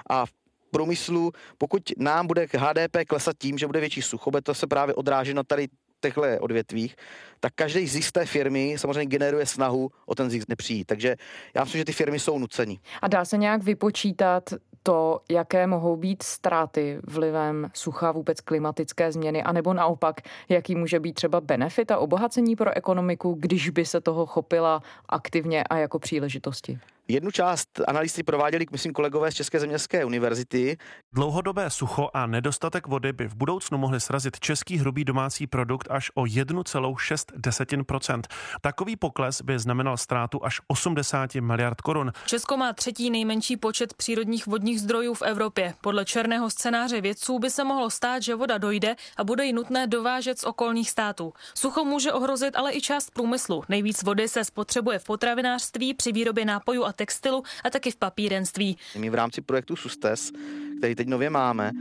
A 0.10 0.26
v 0.26 0.32
průmyslu, 0.72 1.32
pokud 1.58 1.84
nám 1.98 2.28
bude 2.28 2.48
HDP 2.58 2.98
klesat 3.08 3.36
tím, 3.40 3.58
že 3.58 3.68
bude 3.68 3.80
větší 3.80 4.02
sucho, 4.02 4.32
bude 4.32 4.42
to 4.42 4.54
se 4.54 4.68
právě 4.68 4.96
odráží 4.96 5.34
na 5.34 5.44
tady 5.44 5.68
těchto 6.00 6.22
odvětvích, 6.40 6.96
tak 7.40 7.54
každý 7.56 7.88
z 7.88 8.12
té 8.12 8.26
firmy 8.26 8.76
samozřejmě 8.78 9.06
generuje 9.06 9.46
snahu 9.46 9.92
o 10.06 10.16
ten 10.16 10.30
zisk 10.30 10.48
nepřijít. 10.50 10.86
Takže 10.86 11.16
já 11.54 11.64
myslím, 11.64 11.80
že 11.80 11.86
ty 11.86 11.94
firmy 11.94 12.20
jsou 12.20 12.40
nuceni. 12.40 12.80
A 13.02 13.08
dá 13.08 13.26
se 13.26 13.38
nějak 13.38 13.64
vypočítat 13.64 14.44
to, 14.88 15.22
jaké 15.30 15.68
mohou 15.68 15.96
být 15.96 16.24
ztráty 16.24 17.00
vlivem 17.08 17.70
sucha 17.74 18.12
vůbec 18.12 18.42
klimatické 18.42 19.12
změny, 19.12 19.44
anebo 19.44 19.74
naopak, 19.74 20.22
jaký 20.50 20.76
může 20.76 21.00
být 21.00 21.14
třeba 21.14 21.42
benefit 21.42 21.92
a 21.92 21.98
obohacení 21.98 22.56
pro 22.56 22.78
ekonomiku, 22.78 23.36
když 23.40 23.70
by 23.70 23.86
se 23.86 24.02
toho 24.02 24.26
chopila 24.26 24.82
aktivně 25.10 25.64
a 25.64 25.78
jako 25.78 26.00
příležitosti? 26.00 26.80
Jednu 27.10 27.32
část 27.32 27.70
analýzy 27.88 28.24
prováděli, 28.24 28.66
myslím, 28.72 28.94
kolegové 28.94 29.32
z 29.32 29.36
České 29.36 29.60
zemědělské 29.60 30.06
univerzity. 30.06 30.78
Dlouhodobé 31.14 31.70
sucho 31.70 32.10
a 32.14 32.28
nedostatek 32.28 32.88
vody 32.88 33.14
by 33.14 33.28
v 33.28 33.36
budoucnu 33.36 33.78
mohly 33.78 34.00
srazit 34.00 34.40
český 34.40 34.78
hrubý 34.78 35.06
domácí 35.06 35.48
produkt 35.48 35.88
až 35.92 36.12
o 36.16 36.24
1,6% 36.24 38.22
Takový 38.62 38.96
pokles 38.96 39.42
by 39.42 39.60
znamenal 39.60 39.98
ztrátu 39.98 40.46
až 40.46 40.62
80 40.68 41.36
miliard 41.36 41.82
korun. 41.82 42.12
Česko 42.26 42.58
má 42.58 42.74
třetí 42.74 43.10
nejmenší 43.10 43.58
počet 43.58 43.94
přírodních 43.94 44.48
vodních 44.48 44.82
zdrojů 44.82 45.14
v 45.14 45.22
Evropě. 45.22 45.74
Podle 45.82 46.06
černého 46.06 46.50
scénáře 46.50 47.02
vědců 47.02 47.40
by 47.40 47.50
se 47.50 47.64
mohlo 47.64 47.90
stát, 47.90 48.24
že 48.24 48.36
voda 48.36 48.58
dojde 48.58 48.96
a 49.18 49.24
bude 49.24 49.46
ji 49.46 49.54
nutné 49.54 49.88
dovážet 49.88 50.40
z 50.40 50.44
okolních 50.44 50.90
států. 50.90 51.34
Sucho 51.54 51.86
může 51.86 52.14
ohrozit 52.14 52.56
ale 52.56 52.74
i 52.74 52.82
část 52.82 53.12
průmyslu. 53.12 53.64
Nejvíc 53.70 54.04
vody 54.04 54.28
se 54.28 54.44
spotřebuje 54.44 55.00
v 55.00 55.04
potravinářství, 55.04 55.94
při 55.94 56.12
výrobě 56.12 56.46
nápojů 56.46 56.84
a 56.84 56.97
textilu 56.98 57.44
a 57.64 57.70
taky 57.70 57.92
v 57.92 57.96
papírenství. 57.96 58.78
My 58.98 59.10
v 59.10 59.16
rámci 59.16 59.42
projektu 59.42 59.76
SUSTES, 59.76 60.32
který 60.78 60.96
teď 60.96 61.08
nově 61.08 61.30
máme, 61.30 61.72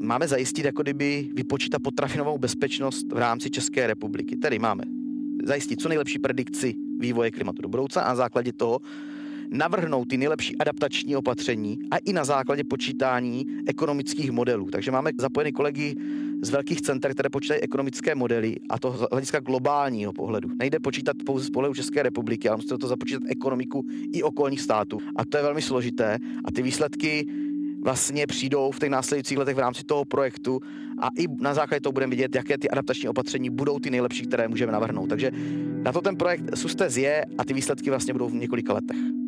máme 0.00 0.28
zajistit 0.28 0.64
jako 0.64 0.82
kdyby 0.82 1.28
vypočítat 1.34 1.82
potravinovou 1.82 2.38
bezpečnost 2.38 3.12
v 3.12 3.18
rámci 3.18 3.50
České 3.50 3.86
republiky. 3.86 4.36
Tedy 4.36 4.58
máme 4.58 4.84
zajistit 5.44 5.80
co 5.80 5.88
nejlepší 5.88 6.18
predikci 6.18 6.74
vývoje 6.98 7.30
klimatu 7.30 7.62
do 7.62 7.68
budoucna 7.68 8.02
a 8.02 8.08
na 8.08 8.14
základě 8.14 8.52
toho 8.52 8.80
navrhnout 9.50 10.04
ty 10.04 10.16
nejlepší 10.16 10.56
adaptační 10.58 11.16
opatření 11.16 11.78
a 11.90 11.96
i 11.96 12.12
na 12.12 12.24
základě 12.24 12.64
počítání 12.64 13.46
ekonomických 13.66 14.30
modelů. 14.30 14.70
Takže 14.70 14.90
máme 14.90 15.10
zapojeny 15.18 15.52
kolegy 15.52 15.94
z 16.42 16.50
velkých 16.50 16.80
center, 16.80 17.14
které 17.14 17.30
počítají 17.30 17.60
ekonomické 17.60 18.14
modely 18.14 18.56
a 18.70 18.78
to 18.78 18.92
z 18.92 19.06
hlediska 19.12 19.40
globálního 19.40 20.12
pohledu. 20.12 20.48
Nejde 20.58 20.80
počítat 20.80 21.16
pouze 21.26 21.44
z 21.44 21.50
pohledu 21.50 21.74
České 21.74 22.02
republiky, 22.02 22.48
ale 22.48 22.56
musíte 22.56 22.78
to 22.78 22.88
započítat 22.88 23.22
ekonomiku 23.26 23.84
i 24.12 24.22
okolních 24.22 24.60
států. 24.60 24.98
A 25.16 25.24
to 25.24 25.36
je 25.36 25.42
velmi 25.42 25.62
složité 25.62 26.18
a 26.44 26.52
ty 26.52 26.62
výsledky 26.62 27.26
vlastně 27.82 28.26
přijdou 28.26 28.70
v 28.70 28.78
těch 28.78 28.90
následujících 28.90 29.38
letech 29.38 29.56
v 29.56 29.58
rámci 29.58 29.84
toho 29.84 30.04
projektu 30.04 30.60
a 30.98 31.08
i 31.18 31.26
na 31.40 31.54
základě 31.54 31.80
toho 31.80 31.92
budeme 31.92 32.10
vidět, 32.10 32.34
jaké 32.34 32.58
ty 32.58 32.70
adaptační 32.70 33.08
opatření 33.08 33.50
budou 33.50 33.78
ty 33.78 33.90
nejlepší, 33.90 34.26
které 34.26 34.48
můžeme 34.48 34.72
navrhnout. 34.72 35.06
Takže 35.06 35.30
na 35.82 35.92
to 35.92 36.00
ten 36.00 36.16
projekt 36.16 36.44
Sustes 36.54 36.96
je 36.96 37.24
a 37.38 37.44
ty 37.44 37.54
výsledky 37.54 37.90
vlastně 37.90 38.12
budou 38.12 38.28
v 38.28 38.34
několika 38.34 38.72
letech. 38.72 39.19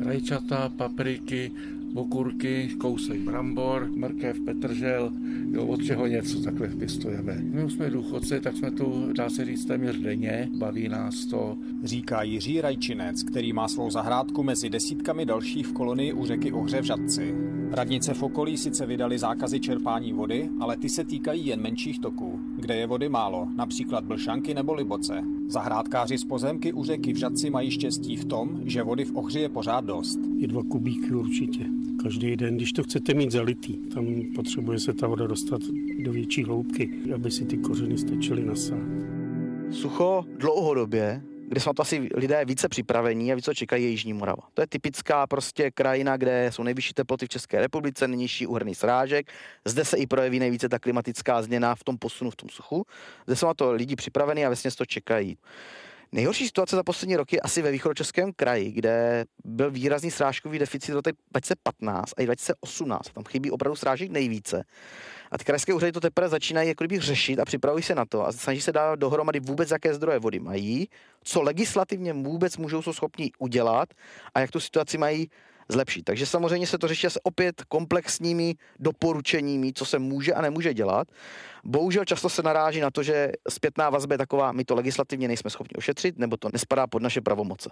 Rajčata, 0.00 0.68
papriky, 0.76 1.52
okurky, 1.94 2.68
kousek 2.78 3.20
brambor, 3.20 3.90
mrkev, 3.94 4.40
petržel, 4.40 5.12
jo, 5.50 5.66
od 5.66 5.84
čeho 5.84 6.06
něco 6.06 6.42
takhle 6.42 6.68
pěstujeme. 6.68 7.38
My 7.42 7.64
už 7.64 7.72
jsme 7.72 7.90
důchodci, 7.90 8.40
tak 8.40 8.56
jsme 8.56 8.70
tu, 8.70 9.12
dá 9.12 9.30
se 9.30 9.44
říct, 9.44 9.64
téměř 9.64 9.96
denně, 9.96 10.48
baví 10.58 10.88
nás 10.88 11.26
to. 11.26 11.56
Říká 11.84 12.22
Jiří 12.22 12.60
Rajčinec, 12.60 13.22
který 13.22 13.52
má 13.52 13.68
svou 13.68 13.90
zahrádku 13.90 14.42
mezi 14.42 14.70
desítkami 14.70 15.26
dalších 15.26 15.66
v 15.66 15.72
kolonii 15.72 16.12
u 16.12 16.26
řeky 16.26 16.52
Ohře 16.52 16.80
v 16.80 16.84
Žadci. 16.84 17.34
Radnice 17.70 18.14
v 18.14 18.22
okolí 18.22 18.56
sice 18.56 18.86
vydali 18.86 19.18
zákazy 19.18 19.60
čerpání 19.60 20.12
vody, 20.12 20.48
ale 20.60 20.76
ty 20.76 20.88
se 20.88 21.04
týkají 21.04 21.46
jen 21.46 21.60
menších 21.60 21.98
toků, 21.98 22.40
kde 22.60 22.76
je 22.76 22.86
vody 22.86 23.08
málo, 23.08 23.48
například 23.56 24.04
Blšanky 24.04 24.54
nebo 24.54 24.74
Liboce. 24.74 25.22
Zahrádkáři 25.48 26.18
z 26.18 26.24
pozemky 26.24 26.72
u 26.72 26.84
řeky 26.84 27.12
v 27.12 27.16
Žadci 27.16 27.50
mají 27.50 27.70
štěstí 27.70 28.16
v 28.16 28.24
tom, 28.24 28.60
že 28.64 28.82
vody 28.82 29.04
v 29.04 29.16
Ohři 29.16 29.40
je 29.40 29.48
pořád 29.48 29.84
dost. 29.84 30.18
Je 30.36 30.48
dva 30.48 30.62
kubíky 30.62 31.14
určitě. 31.14 31.66
Každý 32.02 32.36
den, 32.36 32.56
když 32.56 32.72
to 32.72 32.82
chcete 32.82 33.14
mít 33.14 33.30
zalitý, 33.30 33.76
tam 33.76 34.06
potřebuje 34.34 34.78
se 34.78 34.92
ta 34.92 35.06
voda 35.06 35.26
dostat 35.26 35.60
do 36.04 36.12
větší 36.12 36.44
hloubky, 36.44 36.90
aby 37.14 37.30
si 37.30 37.44
ty 37.44 37.58
kořeny 37.58 37.98
stačily 37.98 38.44
nasát. 38.44 38.88
Sucho 39.70 40.24
dlouhodobě 40.38 41.22
kde 41.50 41.60
jsou 41.60 41.72
to 41.72 41.82
asi 41.82 42.08
lidé 42.14 42.44
více 42.44 42.68
připravení 42.68 43.32
a 43.32 43.34
více 43.34 43.54
čekají, 43.54 43.90
Jižní 43.90 44.12
Morava. 44.12 44.42
To 44.54 44.62
je 44.62 44.66
typická 44.66 45.26
prostě 45.26 45.70
krajina, 45.70 46.16
kde 46.16 46.50
jsou 46.52 46.62
nejvyšší 46.62 46.94
teploty 46.94 47.26
v 47.26 47.28
České 47.28 47.60
republice, 47.60 48.08
nejnižší 48.08 48.46
úhrný 48.46 48.74
srážek. 48.74 49.32
Zde 49.64 49.84
se 49.84 49.96
i 49.96 50.06
projeví 50.06 50.38
nejvíce 50.38 50.68
ta 50.68 50.78
klimatická 50.78 51.42
změna 51.42 51.74
v 51.74 51.84
tom 51.84 51.98
posunu, 51.98 52.30
v 52.30 52.36
tom 52.36 52.48
suchu. 52.48 52.86
Zde 53.26 53.36
jsou 53.36 53.46
na 53.46 53.54
to 53.54 53.72
lidi 53.72 53.96
připravení 53.96 54.44
a 54.44 54.48
vlastně 54.48 54.70
to 54.70 54.86
čekají. 54.86 55.38
Nejhorší 56.12 56.46
situace 56.46 56.76
za 56.76 56.82
poslední 56.82 57.16
roky 57.16 57.40
asi 57.40 57.62
ve 57.62 57.70
východočeském 57.70 58.32
kraji, 58.32 58.72
kde 58.72 59.24
byl 59.44 59.70
výrazný 59.70 60.10
srážkový 60.10 60.58
deficit 60.58 60.92
do 60.92 61.00
2015 61.00 62.12
a 62.16 62.22
i 62.22 62.24
2018. 62.24 63.08
Tam 63.08 63.24
chybí 63.24 63.50
opravdu 63.50 63.76
srážek 63.76 64.10
nejvíce. 64.10 64.64
A 65.30 65.38
ty 65.38 65.44
krajské 65.44 65.74
úřady 65.74 65.92
to 65.92 66.00
teprve 66.00 66.28
začínají 66.28 66.68
jako 66.68 66.84
kdyby 66.84 67.00
řešit 67.00 67.38
a 67.38 67.44
připravují 67.44 67.82
se 67.82 67.94
na 67.94 68.04
to 68.04 68.26
a 68.26 68.32
snaží 68.32 68.60
se 68.60 68.72
dát 68.72 68.98
dohromady 68.98 69.40
vůbec, 69.40 69.70
jaké 69.70 69.94
zdroje 69.94 70.18
vody 70.18 70.38
mají, 70.38 70.88
co 71.24 71.42
legislativně 71.42 72.12
vůbec 72.12 72.56
můžou 72.56 72.82
jsou 72.82 72.92
schopni 72.92 73.30
udělat 73.38 73.88
a 74.34 74.40
jak 74.40 74.50
tu 74.50 74.60
situaci 74.60 74.98
mají 74.98 75.30
zlepšit. 75.70 76.02
Takže 76.02 76.26
samozřejmě 76.26 76.66
se 76.66 76.78
to 76.78 76.88
řeší 76.88 77.06
se 77.10 77.20
opět 77.22 77.62
komplexními 77.68 78.54
doporučeními, 78.78 79.72
co 79.72 79.84
se 79.84 79.98
může 79.98 80.34
a 80.34 80.42
nemůže 80.42 80.74
dělat. 80.74 81.08
Bohužel 81.64 82.04
často 82.04 82.28
se 82.28 82.42
naráží 82.42 82.80
na 82.80 82.90
to, 82.90 83.02
že 83.02 83.32
zpětná 83.48 83.90
vazba 83.90 84.14
je 84.14 84.18
taková, 84.18 84.52
my 84.52 84.64
to 84.64 84.74
legislativně 84.74 85.28
nejsme 85.28 85.50
schopni 85.50 85.76
ošetřit, 85.76 86.18
nebo 86.18 86.36
to 86.36 86.48
nespadá 86.52 86.86
pod 86.86 87.02
naše 87.02 87.20
pravomoce. 87.20 87.70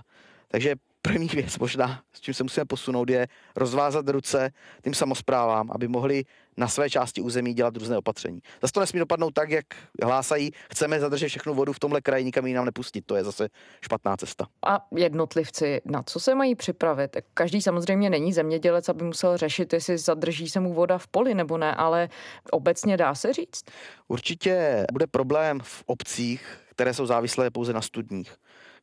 Takže 0.48 0.74
první 1.02 1.28
věc 1.28 1.58
možná, 1.58 2.02
s 2.12 2.20
čím 2.20 2.34
se 2.34 2.42
musíme 2.42 2.64
posunout, 2.64 3.11
je 3.11 3.28
rozvázat 3.56 4.08
ruce 4.08 4.50
tím 4.84 4.94
samozprávám, 4.94 5.70
aby 5.72 5.88
mohli 5.88 6.24
na 6.56 6.68
své 6.68 6.90
části 6.90 7.20
území 7.20 7.54
dělat 7.54 7.76
různé 7.76 7.98
opatření. 7.98 8.40
Zase 8.62 8.72
to 8.72 8.80
nesmí 8.80 8.98
dopadnout 8.98 9.30
tak, 9.34 9.50
jak 9.50 9.64
hlásají, 10.02 10.50
chceme 10.72 11.00
zadržet 11.00 11.28
všechnu 11.28 11.54
vodu 11.54 11.72
v 11.72 11.78
tomhle 11.78 12.00
kraji, 12.00 12.24
nikam 12.24 12.46
ji 12.46 12.54
nám 12.54 12.64
nepustit. 12.64 13.06
To 13.06 13.16
je 13.16 13.24
zase 13.24 13.48
špatná 13.80 14.16
cesta. 14.16 14.46
A 14.66 14.87
jednotlivci, 14.96 15.80
na 15.84 16.02
co 16.02 16.20
se 16.20 16.34
mají 16.34 16.54
připravit? 16.54 17.16
Každý 17.34 17.62
samozřejmě 17.62 18.11
není 18.11 18.32
zemědělec, 18.32 18.88
aby 18.88 19.04
musel 19.04 19.37
řešit, 19.37 19.72
jestli 19.72 19.98
zadrží 19.98 20.48
se 20.48 20.61
mu 20.61 20.74
voda 20.74 20.98
v 20.98 21.06
poli 21.06 21.34
nebo 21.34 21.58
ne, 21.58 21.74
ale 21.74 22.08
obecně 22.50 22.96
dá 22.96 23.14
se 23.14 23.32
říct? 23.32 23.64
Určitě 24.08 24.84
bude 24.92 25.06
problém 25.06 25.61
v 25.62 25.82
obcích, 25.87 26.58
které 26.70 26.94
jsou 26.94 27.06
závislé 27.06 27.50
pouze 27.50 27.72
na 27.72 27.80
studních 27.80 28.37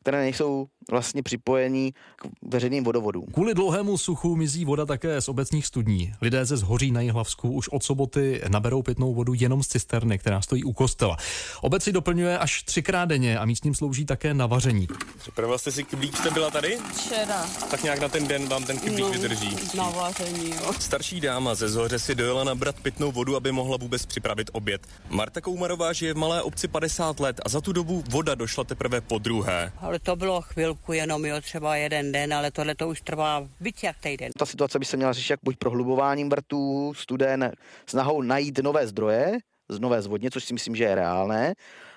které 0.05 0.21
nejsou 0.21 0.67
vlastně 0.91 1.23
připojení 1.23 1.93
k 2.15 2.27
veřejným 2.41 2.83
vodovodům. 2.83 3.25
Kvůli 3.33 3.53
dlouhému 3.53 3.97
suchu 3.97 4.35
mizí 4.35 4.65
voda 4.65 4.85
také 4.85 5.21
z 5.21 5.29
obecních 5.29 5.65
studní. 5.65 6.13
Lidé 6.21 6.45
ze 6.45 6.57
Zhoří 6.57 6.91
na 6.91 7.01
Jihlavsku 7.01 7.51
už 7.51 7.67
od 7.67 7.83
soboty 7.83 8.41
naberou 8.47 8.81
pitnou 8.81 9.13
vodu 9.13 9.33
jenom 9.35 9.63
z 9.63 9.67
cisterny, 9.67 10.19
která 10.19 10.41
stojí 10.41 10.63
u 10.63 10.73
kostela. 10.73 11.17
Obec 11.61 11.83
si 11.83 11.91
doplňuje 11.91 12.37
až 12.37 12.63
třikrát 12.63 13.05
denně 13.05 13.39
a 13.39 13.45
místním 13.45 13.75
slouží 13.75 14.05
také 14.05 14.33
na 14.33 14.45
vaření. 14.45 14.87
Připravila 15.17 15.57
jste 15.57 15.71
si 15.71 15.83
kyblík, 15.83 16.17
jste 16.17 16.31
byla 16.31 16.51
tady? 16.51 16.77
Včera. 16.93 17.45
Tak 17.71 17.83
nějak 17.83 17.99
na 17.99 18.09
ten 18.09 18.27
den 18.27 18.47
vám 18.47 18.63
ten 18.63 18.79
kyblík 18.79 19.05
no, 19.05 19.11
vydrží. 19.11 19.57
Na 19.77 19.89
vaření, 19.89 20.49
jo. 20.49 20.73
Starší 20.79 21.21
dáma 21.21 21.55
ze 21.55 21.69
Zhoře 21.69 21.99
si 21.99 22.15
dojela 22.15 22.43
nabrat 22.43 22.75
pitnou 22.79 23.11
vodu, 23.11 23.35
aby 23.35 23.51
mohla 23.51 23.77
vůbec 23.77 24.05
připravit 24.05 24.49
oběd. 24.53 24.87
Marta 25.09 25.41
Koumarová 25.41 25.93
žije 25.93 26.13
v 26.13 26.17
malé 26.17 26.41
obci 26.41 26.67
50 26.67 27.19
let 27.19 27.41
a 27.45 27.49
za 27.49 27.61
tu 27.61 27.73
dobu 27.73 28.03
voda 28.09 28.35
došla 28.35 28.63
teprve 28.63 29.01
po 29.01 29.17
druhé. 29.17 29.71
To 30.03 30.15
bylo 30.15 30.41
chvilku 30.41 30.93
jenom, 30.93 31.25
jo, 31.25 31.41
třeba 31.41 31.75
jeden 31.75 32.11
den, 32.11 32.33
ale 32.33 32.51
tohle 32.51 32.75
to 32.75 32.87
už 32.87 33.01
trvá 33.01 33.47
víc 33.61 33.83
jak 33.83 33.97
týden. 33.99 34.31
Ta 34.37 34.45
situace 34.45 34.79
by 34.79 34.85
se 34.85 34.97
měla 34.97 35.13
řešit 35.13 35.33
jak 35.33 35.39
buď 35.43 35.57
prohlubováním 35.57 36.29
vrtů, 36.29 36.93
studen, 36.93 37.51
snahou 37.85 38.21
najít 38.21 38.59
nové 38.59 38.87
zdroje, 38.87 39.37
z 39.69 39.79
nové 39.79 40.01
zvodně, 40.01 40.31
což 40.31 40.43
si 40.43 40.53
myslím, 40.53 40.75
že 40.75 40.83
je 40.83 40.95
reálné, 40.95 41.53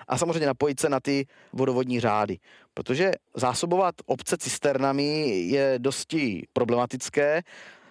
a 0.07 0.17
samozřejmě 0.17 0.47
napojit 0.47 0.79
se 0.79 0.89
na 0.89 0.99
ty 0.99 1.27
vodovodní 1.53 1.99
řády. 1.99 2.37
Protože 2.73 3.11
zásobovat 3.35 3.95
obce 4.05 4.37
cisternami 4.37 5.29
je 5.29 5.73
dosti 5.77 6.47
problematické. 6.53 7.41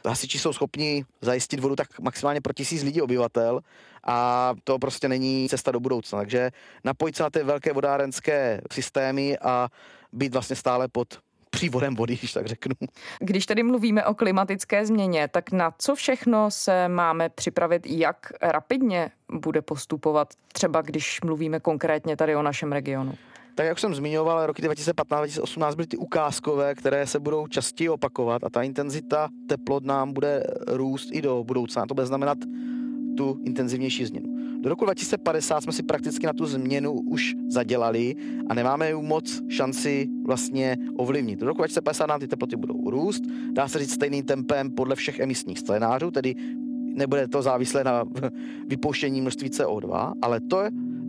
Hasiči 0.07 0.38
jsou 0.38 0.53
schopni 0.53 1.05
zajistit 1.21 1.61
vodu 1.61 1.77
tak 1.77 2.01
maximálně 2.01 2.40
pro 2.40 2.53
tisíc 2.53 2.83
lidí 2.83 3.03
obyvatel 3.03 3.61
a 4.07 4.55
to 4.64 4.79
prostě 4.79 5.09
není 5.09 5.49
cesta 5.49 5.73
do 5.73 5.81
budoucna. 5.81 6.18
Takže 6.18 6.51
napojit 6.85 7.16
se 7.16 7.23
na 7.23 7.31
ty 7.31 7.42
velké 7.42 7.73
vodárenské 7.73 8.61
systémy 8.73 9.38
a 9.38 9.68
být 10.12 10.33
vlastně 10.33 10.57
stále 10.57 10.88
pod 10.88 11.09
přívodem 11.51 11.94
vody, 11.94 12.16
když 12.16 12.33
tak 12.33 12.47
řeknu. 12.47 12.75
Když 13.21 13.47
tedy 13.47 13.62
mluvíme 13.62 14.05
o 14.05 14.14
klimatické 14.14 14.87
změně, 14.87 15.29
tak 15.29 15.53
na 15.53 15.75
co 15.79 15.94
všechno 15.94 16.51
se 16.51 16.88
máme 16.88 17.29
připravit, 17.29 17.87
jak 17.87 18.33
rapidně 18.42 19.11
bude 19.33 19.62
postupovat, 19.62 20.29
třeba 20.53 20.83
když 20.83 21.21
mluvíme 21.25 21.61
konkrétně 21.61 22.16
tady 22.16 22.37
o 22.37 22.42
našem 22.42 22.73
regionu? 22.73 23.14
Tak 23.55 23.66
jak 23.66 23.79
jsem 23.79 23.94
zmiňoval, 23.94 24.47
roky 24.47 24.62
2015-2018 24.62 25.75
byly 25.75 25.87
ty 25.87 25.97
ukázkové, 25.97 26.75
které 26.75 27.07
se 27.07 27.21
budou 27.21 27.47
častěji 27.47 27.88
opakovat 27.88 28.44
a 28.44 28.51
ta 28.51 28.62
intenzita 28.62 29.29
teplot 29.49 29.85
nám 29.85 30.12
bude 30.12 30.42
růst 30.66 31.09
i 31.12 31.23
do 31.23 31.44
budoucna. 31.44 31.87
To 31.87 31.94
bude 31.94 32.07
znamenat 32.07 32.38
tu 33.16 33.40
intenzivnější 33.44 34.05
změnu. 34.05 34.38
Do 34.61 34.68
roku 34.68 34.85
2050 34.85 35.61
jsme 35.61 35.73
si 35.73 35.83
prakticky 35.83 36.27
na 36.27 36.33
tu 36.33 36.47
změnu 36.47 36.92
už 36.92 37.35
zadělali 37.49 38.14
a 38.49 38.55
nemáme 38.55 38.90
ju 38.90 39.03
moc 39.03 39.42
šanci 39.49 40.09
vlastně 40.27 40.77
ovlivnit. 40.97 41.40
Do 41.40 41.47
roku 41.47 41.59
2050 41.59 42.07
nám 42.07 42.21
ty 42.21 42.29
teploty 42.29 42.57
budou 42.57 42.90
růst, 42.90 43.23
dá 43.53 43.68
se 43.68 43.79
říct 43.79 43.90
stejným 43.90 44.25
tempem 44.25 44.71
podle 44.71 44.97
všech 44.97 45.18
emisních 45.18 45.59
scénářů, 45.59 46.11
tedy 46.11 46.35
nebude 46.94 47.29
to 47.29 47.42
závislé 47.42 47.85
na 47.85 48.05
vypouštění 48.68 49.21
množství 49.21 49.49
CO2, 49.49 50.12
ale 50.23 50.40
to 50.40 50.62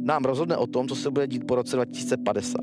nám 0.04 0.26
rozhodne 0.26 0.58
o 0.58 0.68
tom, 0.68 0.88
co 0.88 0.96
se 0.96 1.12
bude 1.12 1.28
dít 1.28 1.48
po 1.48 1.56
roce 1.56 1.76
2050. 1.76 2.58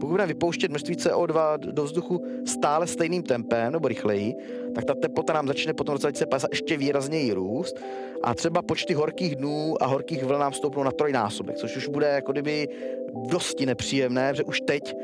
Pokud 0.00 0.10
budeme 0.10 0.26
vypouštět 0.26 0.70
množství 0.70 0.96
CO2 0.96 1.58
do 1.58 1.84
vzduchu 1.84 2.22
stále 2.46 2.86
stejným 2.86 3.22
tempem 3.22 3.72
nebo 3.72 3.88
rychleji, 3.88 4.34
tak 4.74 4.84
ta 4.84 4.94
teplota 4.94 5.32
nám 5.32 5.46
začne 5.46 5.74
potom 5.74 5.92
v 5.92 5.96
roce 5.96 6.06
2050 6.06 6.48
ještě 6.52 6.76
výrazněji 6.76 7.32
růst 7.32 7.76
a 8.22 8.34
třeba 8.34 8.62
počty 8.62 8.94
horkých 8.94 9.36
dnů 9.36 9.74
a 9.82 9.86
horkých 9.86 10.24
vln 10.24 10.40
nám 10.40 10.52
stoupnou 10.52 10.82
na 10.82 10.90
trojnásobek, 10.90 11.56
což 11.56 11.76
už 11.76 11.88
bude 11.88 12.06
jako 12.06 12.32
kdyby 12.32 12.68
dosti 13.30 13.66
nepříjemné, 13.66 14.34
že 14.34 14.44
už 14.44 14.60
teď 14.60 14.96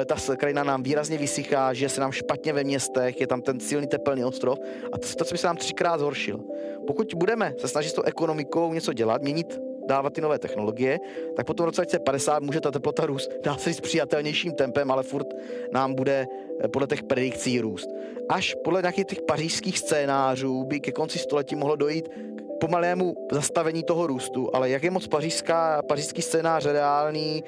eh, 0.00 0.04
ta 0.04 0.16
krajina 0.36 0.64
nám 0.64 0.82
výrazně 0.82 1.18
vysychá, 1.18 1.72
že 1.72 1.88
se 1.88 2.00
nám 2.00 2.12
špatně 2.12 2.52
ve 2.52 2.64
městech, 2.64 3.20
je 3.20 3.26
tam 3.26 3.42
ten 3.42 3.60
silný 3.60 3.86
tepelný 3.86 4.24
ostrov 4.24 4.58
a 4.92 4.98
ta 4.98 5.06
situace 5.08 5.34
by 5.34 5.38
se 5.38 5.46
nám 5.46 5.56
třikrát 5.56 5.98
zhoršila. 5.98 6.40
Pokud 6.86 7.14
budeme 7.14 7.54
se 7.58 7.68
snažit 7.68 7.88
s 7.88 7.92
tou 7.92 8.02
ekonomikou 8.02 8.72
něco 8.72 8.92
dělat, 8.92 9.22
měnit 9.22 9.60
dávat 9.92 10.12
ty 10.12 10.20
nové 10.20 10.38
technologie, 10.38 11.00
tak 11.36 11.46
potom 11.46 11.64
v 11.64 11.66
roce 11.66 11.80
2050 11.80 12.42
může 12.42 12.60
ta 12.60 12.70
teplota 12.70 13.06
růst, 13.06 13.30
dá 13.42 13.56
se 13.56 13.74
s 13.74 13.80
přijatelnějším 13.80 14.52
tempem, 14.52 14.90
ale 14.90 15.02
furt 15.02 15.26
nám 15.72 15.94
bude 15.94 16.26
eh, 16.64 16.68
podle 16.68 16.86
těch 16.88 17.02
predikcí 17.02 17.60
růst. 17.60 17.88
Až 18.28 18.56
podle 18.64 18.80
nějakých 18.82 19.06
těch 19.06 19.22
pařížských 19.22 19.78
scénářů 19.78 20.64
by 20.64 20.80
ke 20.80 20.92
konci 20.92 21.18
století 21.18 21.56
mohlo 21.56 21.76
dojít 21.76 22.08
k 22.08 22.58
pomalému 22.60 23.28
zastavení 23.32 23.82
toho 23.82 24.06
růstu, 24.06 24.50
ale 24.56 24.70
jak 24.70 24.82
je 24.82 24.90
moc 24.90 25.06
pařížská, 25.06 25.82
pařížský 25.82 26.22
scénář 26.22 26.66
reálný, 26.66 27.44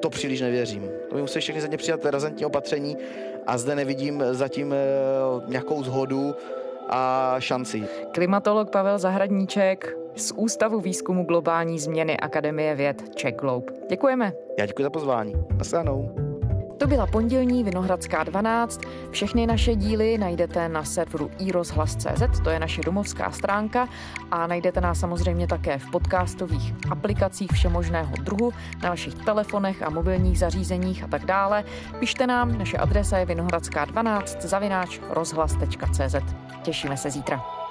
to 0.00 0.10
příliš 0.10 0.40
nevěřím. 0.40 0.90
To 1.08 1.14
by 1.14 1.20
musí 1.20 1.40
všechny 1.40 1.60
země 1.60 1.76
přijat 1.76 2.04
razantní 2.04 2.44
opatření 2.44 2.96
a 3.46 3.58
zde 3.58 3.74
nevidím 3.74 4.24
zatím 4.30 4.72
eh, 4.72 4.76
nějakou 5.46 5.82
zhodu 5.82 6.34
a 6.92 7.34
šanci. 7.38 7.88
Klimatolog 8.14 8.70
Pavel 8.70 8.98
Zahradníček 8.98 9.96
z 10.16 10.32
Ústavu 10.36 10.80
výzkumu 10.80 11.24
globální 11.24 11.78
změny 11.78 12.16
Akademie 12.16 12.74
věd 12.74 13.14
Czech 13.14 13.34
Globe. 13.34 13.72
Děkujeme. 13.90 14.32
Já 14.58 14.66
děkuji 14.66 14.82
za 14.82 14.90
pozvání. 14.90 15.34
Naschledanou. 15.58 16.21
To 16.82 16.88
byla 16.88 17.06
pondělní 17.06 17.64
Vinohradská 17.64 18.24
12. 18.24 18.80
Všechny 19.10 19.46
naše 19.46 19.74
díly 19.74 20.18
najdete 20.18 20.68
na 20.68 20.84
serveru 20.84 21.30
iRozhlas.cz, 21.38 22.40
to 22.44 22.50
je 22.50 22.58
naše 22.58 22.80
domovská 22.84 23.30
stránka 23.30 23.88
a 24.30 24.46
najdete 24.46 24.80
nás 24.80 25.00
samozřejmě 25.00 25.46
také 25.46 25.78
v 25.78 25.90
podcastových 25.90 26.74
aplikacích 26.90 27.50
všemožného 27.52 28.16
druhu, 28.16 28.52
na 28.82 28.90
vašich 28.90 29.14
telefonech 29.14 29.82
a 29.82 29.90
mobilních 29.90 30.38
zařízeních 30.38 31.04
a 31.04 31.06
tak 31.06 31.24
dále. 31.24 31.64
Pište 31.98 32.26
nám, 32.26 32.58
naše 32.58 32.76
adresa 32.76 33.18
je 33.18 33.26
vinohradská12 33.26 34.40
zavináč 34.40 35.00
rozhlas.cz. 35.10 36.16
Těšíme 36.62 36.96
se 36.96 37.10
zítra. 37.10 37.61